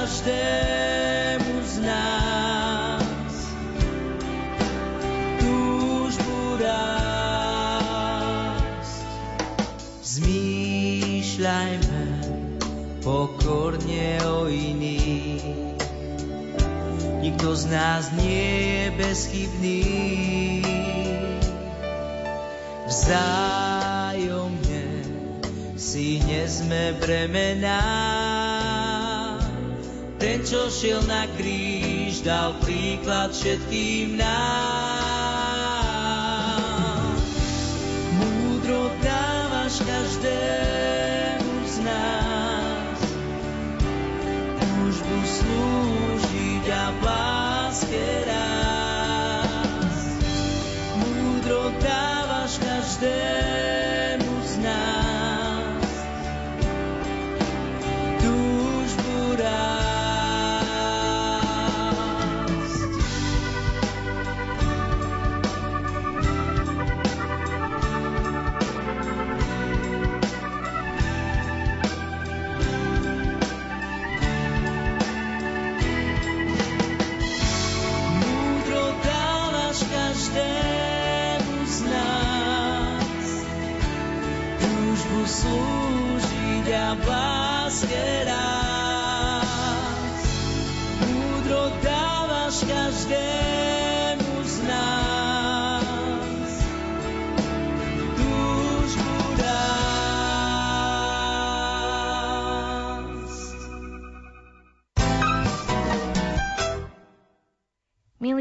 každému 0.00 1.60
z 1.60 1.84
nás 1.84 3.36
túžbu 5.36 6.56
rásť. 6.56 8.96
Zmýšľajme 10.00 12.04
pokorne 13.04 14.24
o 14.24 14.48
iných, 14.48 15.76
nikto 17.20 17.52
z 17.52 17.68
nás 17.68 18.08
nie 18.16 18.56
je 18.56 18.96
bezchybný. 18.96 19.84
Vzájomne 22.88 24.84
si 25.76 26.24
nezme 26.24 26.96
bremená, 26.96 28.39
ten, 30.20 30.44
čo 30.44 30.68
šiel 30.68 31.00
na 31.08 31.24
kríž, 31.40 32.20
dal 32.20 32.52
príklad 32.60 33.32
všetkým 33.32 34.20
nám. 34.20 34.89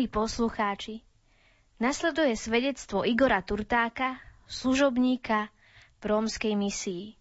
Poslucháči, 0.09 1.05
nasleduje 1.77 2.33
svedectvo 2.33 3.05
Igora 3.05 3.45
Turtáka, 3.45 4.17
služobníka 4.49 5.53
rómskej 6.01 6.57
misii. 6.57 7.15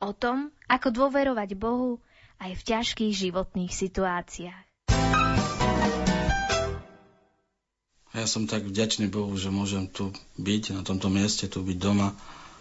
O 0.00 0.16
tom, 0.16 0.48
ako 0.64 0.88
dôverovať 0.90 1.54
Bohu 1.60 2.00
aj 2.40 2.56
v 2.56 2.62
ťažkých 2.64 3.12
životných 3.12 3.68
situáciách. 3.68 4.64
Ja 8.10 8.26
som 8.26 8.50
tak 8.50 8.66
vďačný 8.66 9.06
Bohu, 9.06 9.30
že 9.38 9.54
môžem 9.54 9.86
tu 9.86 10.10
byť, 10.40 10.74
na 10.74 10.82
tomto 10.82 11.06
mieste, 11.12 11.46
tu 11.46 11.62
byť 11.62 11.78
doma, 11.78 12.16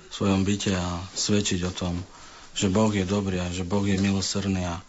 v 0.09 0.13
svojom 0.13 0.41
byte 0.45 0.73
a 0.77 1.01
svedčiť 1.15 1.59
o 1.65 1.73
tom, 1.73 1.95
že 2.53 2.69
Boh 2.69 2.91
je 2.93 3.05
dobrý 3.05 3.41
a 3.41 3.49
že 3.49 3.65
Boh 3.65 3.81
je 3.85 3.97
milosrdný 3.97 4.65
a 4.67 4.81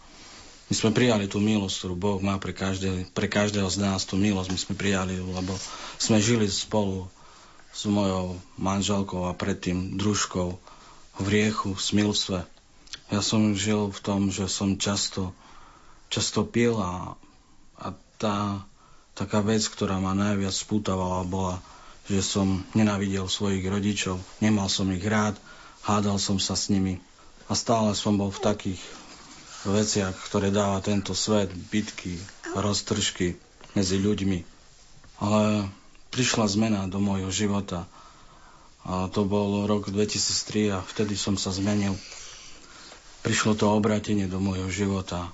my 0.71 0.73
sme 0.79 0.95
prijali 0.95 1.27
tú 1.27 1.43
milosť, 1.43 1.83
ktorú 1.83 1.95
Boh 1.99 2.19
má 2.23 2.39
pre, 2.39 2.55
každé, 2.55 3.11
pre 3.11 3.27
každého 3.27 3.67
z 3.67 3.83
nás, 3.83 4.07
tú 4.07 4.15
milosť 4.15 4.55
my 4.55 4.59
sme 4.63 4.73
prijali, 4.79 5.19
lebo 5.19 5.51
sme 5.99 6.23
žili 6.23 6.47
spolu 6.47 7.11
s 7.75 7.83
mojou 7.91 8.39
manželkou 8.55 9.27
a 9.27 9.35
predtým 9.35 9.99
družkou 9.99 10.55
v 11.19 11.25
riechu, 11.27 11.75
v 11.75 11.81
smilstve. 11.83 12.39
Ja 13.11 13.19
som 13.19 13.51
žil 13.51 13.91
v 13.91 13.99
tom, 13.99 14.31
že 14.31 14.47
som 14.47 14.79
často, 14.79 15.35
často 16.07 16.47
pil 16.47 16.79
a, 16.79 17.19
a 17.75 17.91
tá 18.15 18.63
taká 19.11 19.43
vec, 19.43 19.67
ktorá 19.67 19.99
ma 19.99 20.15
najviac 20.15 20.55
spútavala, 20.55 21.27
bola, 21.27 21.59
že 22.07 22.23
som 22.23 22.63
nenávidel 22.71 23.27
svojich 23.27 23.67
rodičov, 23.67 24.23
nemal 24.39 24.71
som 24.71 24.87
ich 24.95 25.03
rád, 25.03 25.35
hádal 25.83 26.15
som 26.15 26.39
sa 26.39 26.55
s 26.55 26.71
nimi 26.71 27.03
a 27.51 27.59
stále 27.59 27.91
som 27.91 28.15
bol 28.15 28.31
v 28.31 28.39
takých 28.39 29.00
veciach, 29.65 30.15
ktoré 30.27 30.49
dáva 30.49 30.81
tento 30.81 31.13
svet, 31.13 31.53
bitky, 31.53 32.17
roztržky 32.53 33.37
medzi 33.77 33.97
ľuďmi. 34.01 34.39
Ale 35.21 35.69
prišla 36.09 36.45
zmena 36.49 36.89
do 36.89 36.97
môjho 36.97 37.29
života 37.29 37.85
a 38.81 39.05
to 39.13 39.21
bol 39.29 39.69
rok 39.69 39.93
2003 39.93 40.73
a 40.73 40.77
vtedy 40.81 41.13
som 41.13 41.37
sa 41.37 41.53
zmenil. 41.53 41.93
Prišlo 43.21 43.53
to 43.53 43.69
obratenie 43.69 44.25
do 44.25 44.41
môjho 44.41 44.67
života 44.73 45.29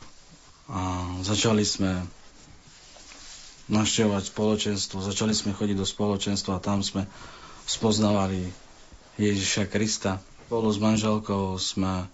a 0.67 1.07
začali 1.23 1.63
sme 1.63 2.03
navštevovať 3.71 4.23
spoločenstvo, 4.27 4.99
začali 4.99 5.31
sme 5.31 5.55
chodiť 5.55 5.79
do 5.79 5.87
spoločenstva 5.87 6.59
a 6.59 6.63
tam 6.63 6.83
sme 6.83 7.07
spoznávali 7.63 8.51
Ježiša 9.15 9.71
Krista. 9.71 10.19
Spolu 10.47 10.71
s 10.71 10.79
manželkou 10.79 11.55
sme 11.59 12.07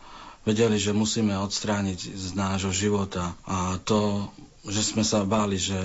vedeli, 0.43 0.75
že 0.75 0.91
musíme 0.95 1.35
odstrániť 1.39 1.99
z 2.15 2.27
nášho 2.35 2.75
života 2.75 3.35
a 3.47 3.79
to, 3.83 4.27
že 4.67 4.83
sme 4.83 5.03
sa 5.03 5.23
báli, 5.23 5.55
že, 5.55 5.79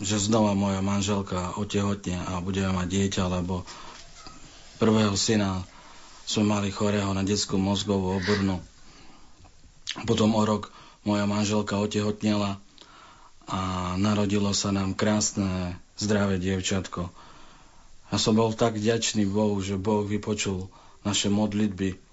že 0.00 0.20
znova 0.20 0.52
moja 0.52 0.84
manželka 0.84 1.56
otehotne 1.56 2.20
a 2.20 2.40
budeme 2.44 2.72
mať 2.72 2.88
dieťa, 2.88 3.24
lebo 3.32 3.64
prvého 4.76 5.16
syna 5.16 5.64
sme 6.28 6.48
mali 6.48 6.68
chorého 6.72 7.12
na 7.16 7.24
detskú 7.24 7.56
mozgovú 7.56 8.16
obrnu. 8.20 8.60
Potom 10.08 10.32
o 10.32 10.42
rok 10.44 10.72
moja 11.04 11.28
manželka 11.28 11.76
otehotnela 11.76 12.60
a 13.48 13.92
narodilo 13.98 14.54
sa 14.54 14.70
nám 14.72 14.96
krásne, 14.96 15.76
zdravé 15.98 16.40
dievčatko. 16.40 17.12
Ja 18.12 18.16
som 18.20 18.36
bol 18.36 18.52
tak 18.52 18.76
vďačný 18.76 19.24
Bohu, 19.28 19.56
že 19.60 19.80
Boh 19.80 20.04
vypočul 20.04 20.68
naše 21.02 21.32
modlitby 21.32 22.11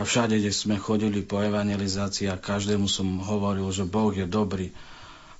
a 0.00 0.08
všade, 0.08 0.40
kde 0.40 0.48
sme 0.48 0.80
chodili 0.80 1.20
po 1.20 1.44
evangelizácii 1.44 2.32
a 2.32 2.40
každému 2.40 2.88
som 2.88 3.20
hovoril, 3.20 3.68
že 3.68 3.84
Boh 3.84 4.08
je 4.16 4.24
dobrý 4.24 4.72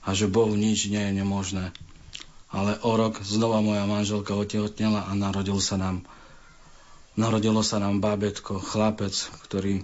a 0.04 0.12
že 0.12 0.28
Bohu 0.28 0.52
nič 0.52 0.92
nie 0.92 1.00
je 1.00 1.16
nemožné. 1.16 1.72
Ale 2.52 2.76
o 2.84 2.92
rok 2.92 3.24
znova 3.24 3.64
moja 3.64 3.88
manželka 3.88 4.36
otehotnela 4.36 5.08
a 5.08 5.16
narodil 5.16 5.56
sa 5.64 5.80
nám 5.80 6.04
narodilo 7.18 7.60
sa 7.60 7.76
nám 7.82 7.98
bábetko, 8.00 8.62
chlapec, 8.62 9.12
ktorý, 9.48 9.82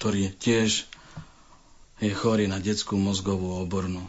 ktorý 0.00 0.32
tiež 0.36 0.84
je 2.00 2.12
chorý 2.12 2.48
na 2.48 2.60
detskú 2.60 2.96
mozgovú 2.96 3.60
obornu. 3.60 4.04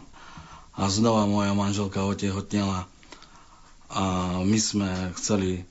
A 0.72 0.88
znova 0.88 1.28
moja 1.28 1.52
manželka 1.52 2.00
otehotnela 2.04 2.88
a 3.92 4.04
my 4.40 4.58
sme 4.60 5.12
chceli 5.20 5.68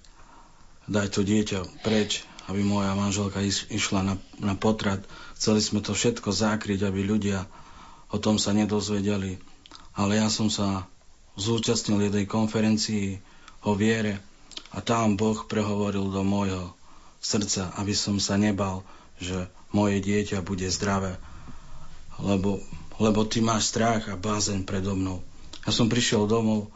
dať 0.86 1.08
to 1.10 1.22
dieťa 1.26 1.60
preč, 1.82 2.22
aby 2.50 2.62
moja 2.66 2.94
manželka 2.98 3.42
iš, 3.42 3.70
išla 3.70 4.02
na, 4.02 4.16
na 4.42 4.58
potrat. 4.58 5.02
Chceli 5.38 5.62
sme 5.62 5.80
to 5.84 5.94
všetko 5.94 6.34
zakryť, 6.34 6.86
aby 6.86 7.06
ľudia 7.06 7.46
o 8.10 8.18
tom 8.18 8.42
sa 8.42 8.56
nedozvedeli. 8.56 9.38
Ale 9.94 10.18
ja 10.18 10.32
som 10.32 10.50
sa 10.50 10.88
zúčastnil 11.38 12.10
jednej 12.10 12.26
konferencii 12.26 13.20
o 13.66 13.78
viere 13.78 14.24
a 14.72 14.80
tam 14.80 15.20
Boh 15.20 15.46
prehovoril 15.46 16.10
do 16.10 16.24
môjho 16.24 16.74
srdca, 17.22 17.76
aby 17.78 17.94
som 17.94 18.18
sa 18.18 18.40
nebal, 18.40 18.82
že 19.22 19.46
moje 19.70 20.02
dieťa 20.02 20.42
bude 20.42 20.66
zdravé 20.72 21.20
lebo, 22.22 22.62
lebo 23.02 23.26
ty 23.26 23.42
máš 23.42 23.74
strach 23.74 24.06
a 24.08 24.16
bázeň 24.16 24.64
predo 24.64 24.94
mnou. 24.94 25.26
Ja 25.66 25.74
som 25.74 25.90
prišiel 25.90 26.30
domov 26.30 26.70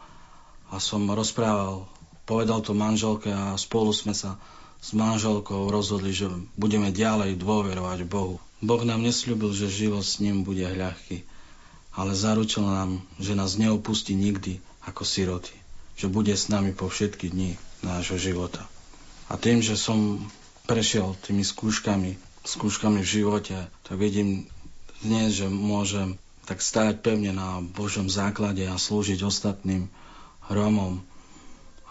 a 0.70 0.82
som 0.82 1.06
rozprával, 1.06 1.86
povedal 2.26 2.62
to 2.62 2.74
manželke 2.74 3.30
a 3.30 3.54
spolu 3.54 3.94
sme 3.94 4.14
sa 4.14 4.38
s 4.86 4.94
manželkou 4.94 5.66
rozhodli, 5.66 6.14
že 6.14 6.30
budeme 6.54 6.94
ďalej 6.94 7.42
dôverovať 7.42 8.06
Bohu. 8.06 8.38
Boh 8.62 8.82
nám 8.86 9.02
nesľúbil, 9.02 9.50
že 9.50 9.66
život 9.66 10.06
s 10.06 10.22
ním 10.22 10.46
bude 10.46 10.62
ľahký, 10.62 11.26
ale 11.98 12.14
zaručil 12.14 12.62
nám, 12.62 13.02
že 13.18 13.34
nás 13.34 13.58
neopustí 13.58 14.14
nikdy 14.14 14.62
ako 14.86 15.02
siroty, 15.02 15.50
že 15.98 16.06
bude 16.06 16.30
s 16.30 16.46
nami 16.46 16.70
po 16.70 16.86
všetky 16.86 17.34
dni 17.34 17.58
nášho 17.82 18.14
života. 18.14 18.62
A 19.26 19.34
tým, 19.34 19.58
že 19.58 19.74
som 19.74 20.22
prešiel 20.70 21.18
tými 21.26 21.42
skúškami, 21.42 22.14
skúškami 22.46 23.02
v 23.02 23.10
živote, 23.10 23.58
tak 23.82 23.96
vidím 23.98 24.46
dnes, 25.02 25.34
že 25.34 25.50
môžem 25.50 26.14
tak 26.46 26.62
stáť 26.62 27.02
pevne 27.02 27.34
na 27.34 27.58
Božom 27.58 28.06
základe 28.06 28.62
a 28.70 28.78
slúžiť 28.78 29.26
ostatným 29.26 29.90
Rómom 30.46 31.02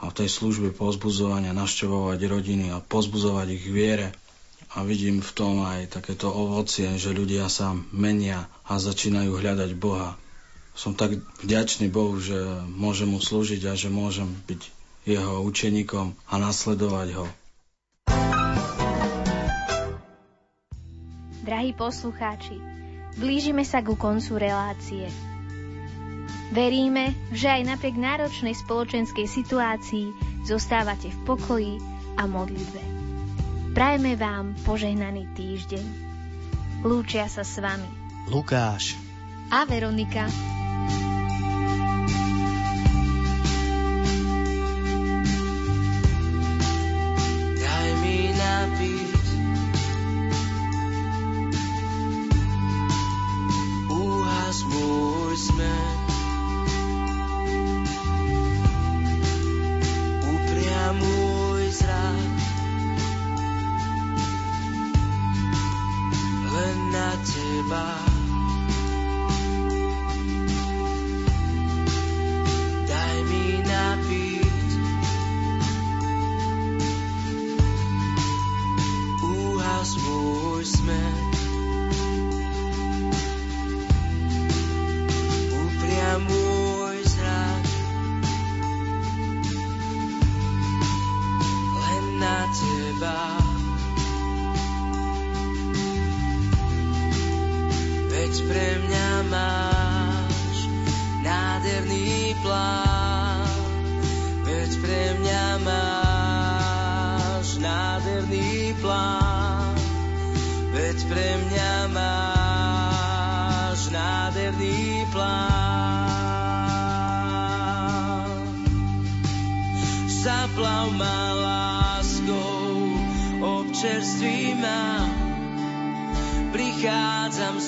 a 0.02 0.12
v 0.12 0.18
tej 0.24 0.30
službe 0.30 0.76
pozbudzovania 0.76 1.56
našťovovať 1.56 2.20
rodiny 2.28 2.66
a 2.76 2.84
pozbudzovať 2.84 3.48
ich 3.56 3.66
viere. 3.68 4.12
A 4.76 4.84
vidím 4.84 5.24
v 5.24 5.32
tom 5.32 5.64
aj 5.64 5.96
takéto 5.96 6.28
ovocie, 6.28 7.00
že 7.00 7.16
ľudia 7.16 7.48
sa 7.48 7.72
menia 7.96 8.52
a 8.68 8.76
začínajú 8.76 9.40
hľadať 9.40 9.72
Boha. 9.80 10.20
som 10.76 10.92
tak 10.92 11.24
vďačný 11.40 11.88
Bohu, 11.88 12.20
že 12.20 12.36
môžem 12.68 13.08
mu 13.08 13.24
slúžiť 13.24 13.64
a 13.72 13.80
že 13.80 13.88
môžem 13.88 14.28
byť 14.52 14.62
jeho 15.08 15.40
učeníkom 15.48 16.12
a 16.28 16.34
nasledovať 16.36 17.10
ho. 17.16 17.26
Drahí 21.46 21.72
poslucháči, 21.78 22.58
blížime 23.22 23.64
sa 23.64 23.80
ku 23.80 23.96
koncu 23.96 24.42
relácie. 24.42 25.35
Veríme, 26.54 27.18
že 27.34 27.50
aj 27.50 27.62
napriek 27.66 27.98
náročnej 27.98 28.54
spoločenskej 28.54 29.26
situácii 29.26 30.14
zostávate 30.46 31.10
v 31.10 31.20
pokoji 31.26 31.74
a 32.22 32.30
modlitbe. 32.30 32.82
Prajeme 33.74 34.14
vám 34.16 34.56
požehnaný 34.64 35.26
týždeň. 35.36 35.86
Lúčia 36.86 37.26
sa 37.26 37.42
s 37.42 37.58
vami 37.58 37.90
Lukáš 38.30 38.94
a 39.50 39.66
Veronika. 39.66 40.55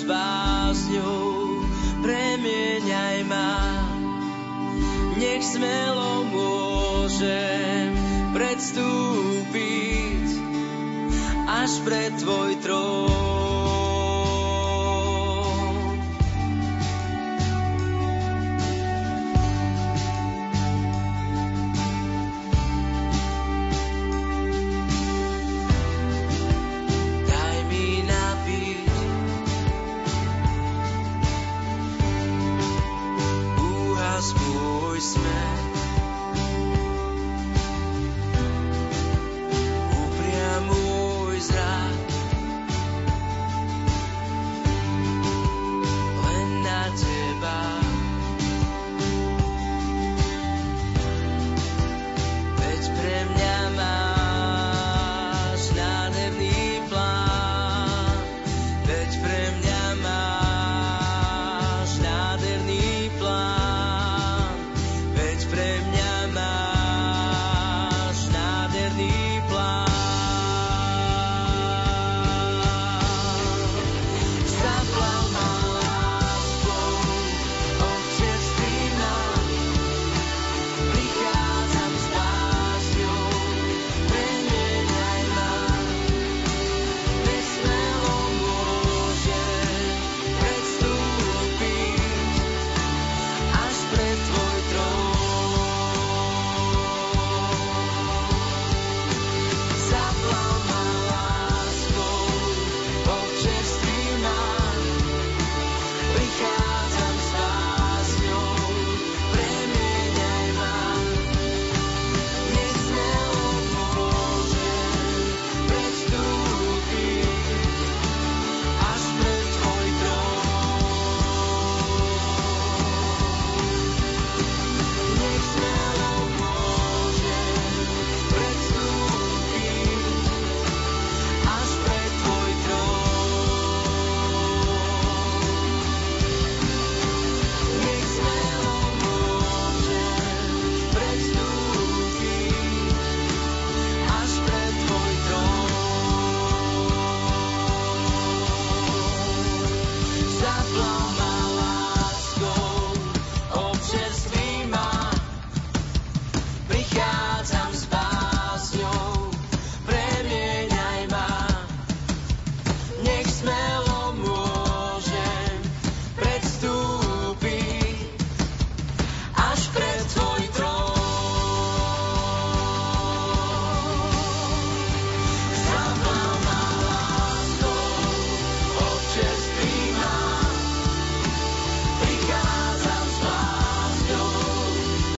Básňou, 0.07 1.61
premieňaj 1.99 3.17
ma. 3.27 3.59
Nech 5.19 5.43
smelo 5.43 6.23
môžem 6.31 7.91
predstúpiť 8.31 10.27
až 11.47 11.71
pred 11.83 12.11
tvoj 12.21 12.51
trón. 12.63 13.16